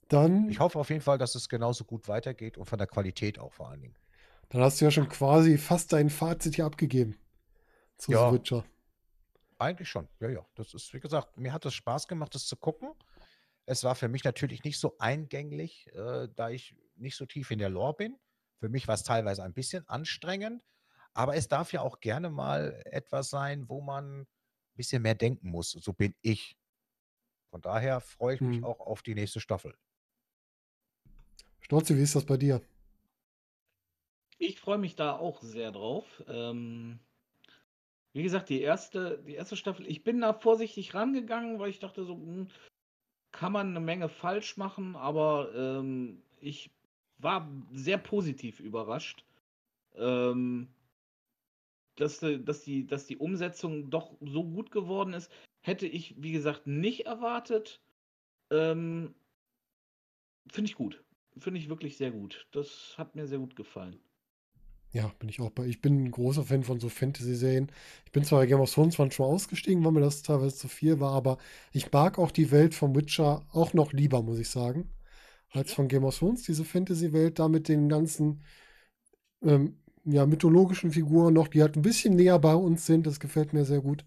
[0.08, 3.38] Dann, Ich hoffe auf jeden Fall, dass es genauso gut weitergeht und von der Qualität
[3.38, 3.96] auch vor allen Dingen.
[4.50, 7.18] dann hast du ja schon quasi fast dein Fazit hier abgegeben
[7.96, 8.28] zu Ja.
[8.30, 8.64] The Witcher.
[9.58, 10.44] Eigentlich schon, ja, ja.
[10.54, 12.92] Das ist, wie gesagt, mir hat es Spaß gemacht, das zu gucken.
[13.72, 17.58] Es war für mich natürlich nicht so eingänglich, äh, da ich nicht so tief in
[17.58, 18.18] der Lore bin.
[18.60, 20.62] Für mich war es teilweise ein bisschen anstrengend,
[21.14, 24.26] aber es darf ja auch gerne mal etwas sein, wo man ein
[24.76, 25.70] bisschen mehr denken muss.
[25.70, 26.58] So bin ich.
[27.50, 28.62] Von daher freue ich mich Mhm.
[28.62, 29.74] auch auf die nächste Staffel.
[31.60, 32.60] Storzi, wie ist das bei dir?
[34.36, 36.22] Ich freue mich da auch sehr drauf.
[36.28, 37.00] Ähm,
[38.14, 42.04] wie gesagt, die erste, die erste Staffel, ich bin da vorsichtig rangegangen, weil ich dachte,
[42.04, 42.48] so hm,
[43.32, 46.70] kann man eine Menge falsch machen, aber ähm, ich
[47.18, 49.24] war sehr positiv überrascht,
[49.96, 50.68] ähm,
[51.96, 55.30] dass, die- dass, die, dass die Umsetzung doch so gut geworden ist.
[55.62, 57.80] Hätte ich, wie gesagt, nicht erwartet.
[58.50, 59.14] Ähm,
[60.52, 61.02] Finde ich gut.
[61.36, 62.46] Finde ich wirklich sehr gut.
[62.52, 63.98] Das hat mir sehr gut gefallen.
[64.92, 65.64] Ja, bin ich auch bei.
[65.64, 67.72] Ich bin ein großer Fan von so Fantasy-Serien.
[68.04, 71.00] Ich bin zwar bei Game of Thrones manchmal ausgestiegen, weil mir das teilweise zu viel
[71.00, 71.38] war, aber
[71.72, 74.90] ich mag auch die Welt vom Witcher auch noch lieber, muss ich sagen,
[75.50, 76.42] als von Game of Thrones.
[76.42, 78.42] Diese Fantasy-Welt da mit den ganzen
[79.42, 83.06] ähm, ja, mythologischen Figuren noch, die halt ein bisschen näher bei uns sind.
[83.06, 84.04] Das gefällt mir sehr gut.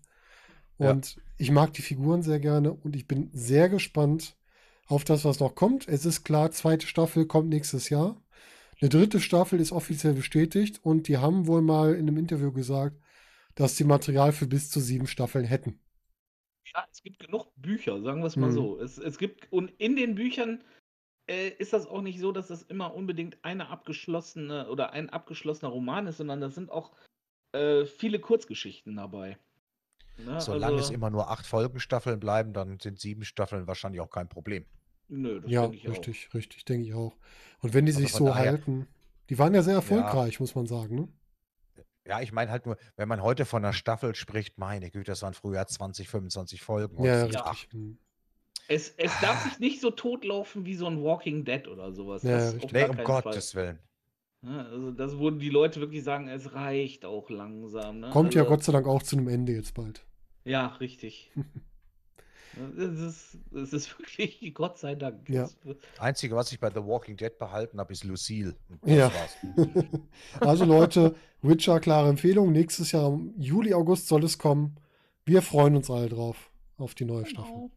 [0.77, 0.91] Ja.
[0.91, 4.35] Und ich mag die Figuren sehr gerne und ich bin sehr gespannt
[4.87, 5.87] auf das, was noch kommt.
[5.87, 8.21] Es ist klar, zweite Staffel kommt nächstes Jahr.
[8.81, 12.97] Eine dritte Staffel ist offiziell bestätigt und die haben wohl mal in einem Interview gesagt,
[13.55, 15.79] dass sie Material für bis zu sieben Staffeln hätten.
[16.73, 18.53] Ja, es gibt genug Bücher, sagen wir es mal Mhm.
[18.53, 18.79] so.
[18.79, 20.63] Es, es gibt, und in den Büchern
[21.27, 25.71] äh, ist das auch nicht so, dass das immer unbedingt eine abgeschlossene oder ein abgeschlossener
[25.71, 26.91] Roman ist, sondern das sind auch
[27.53, 29.37] äh, viele Kurzgeschichten dabei.
[30.17, 30.39] Ne?
[30.41, 34.29] Solange es also, immer nur acht Folgenstaffeln bleiben, dann sind sieben Staffeln wahrscheinlich auch kein
[34.29, 34.65] Problem.
[35.07, 35.91] Nö, das Ja, denke ich auch.
[35.91, 37.15] richtig, richtig, denke ich auch.
[37.61, 38.87] Und wenn die Also sich so daher- halten,
[39.29, 40.95] die waren ja sehr erfolgreich, muss man sagen.
[40.95, 41.07] Ne?
[42.07, 45.21] Ja, ich meine halt nur, wenn man heute von einer Staffel spricht, meine Güte, das
[45.23, 47.03] waren früher 20, 25 Folgen.
[47.03, 47.51] Ja, sind's richtig.
[47.51, 47.73] acht.
[47.73, 47.97] Hm.
[48.67, 52.21] Es, es darf sich nicht so totlaufen wie so ein Walking Dead oder sowas.
[52.23, 52.71] Ja, das richtig.
[52.73, 53.21] Nee, um keinen Fall.
[53.23, 53.79] Gottes Willen.
[54.41, 57.99] Ne, Also das, wo die Leute wirklich sagen, es reicht auch langsam.
[58.01, 58.09] Ne?
[58.11, 60.05] Kommt ja also, Gott sei Dank auch zu einem Ende jetzt bald.
[60.43, 61.31] Ja, richtig.
[62.77, 65.29] Es ist, es ist wirklich, Gott sei Dank.
[65.29, 65.43] Ja.
[65.43, 65.57] Es-
[65.99, 68.55] Einzige, was ich bei The Walking Dead behalten habe, ist Lucille.
[68.85, 69.11] Ja.
[69.13, 69.77] war's.
[70.39, 72.51] also Leute, Witcher, klare Empfehlung.
[72.51, 74.75] Nächstes Jahr im Juli, August soll es kommen.
[75.25, 77.51] Wir freuen uns alle drauf, auf die neue Staffel.
[77.53, 77.71] Genau.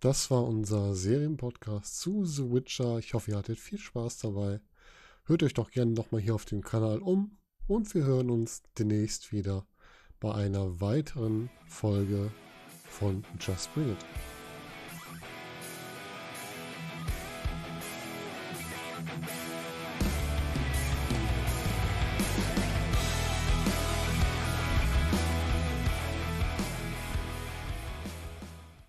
[0.00, 2.98] Das war unser Serienpodcast zu The Witcher.
[2.98, 4.60] Ich hoffe, ihr hattet viel Spaß dabei.
[5.24, 9.32] Hört euch doch gerne nochmal hier auf dem Kanal um und wir hören uns demnächst
[9.32, 9.66] wieder
[10.24, 12.30] bei einer weiteren Folge
[12.88, 14.33] von Just Bring It.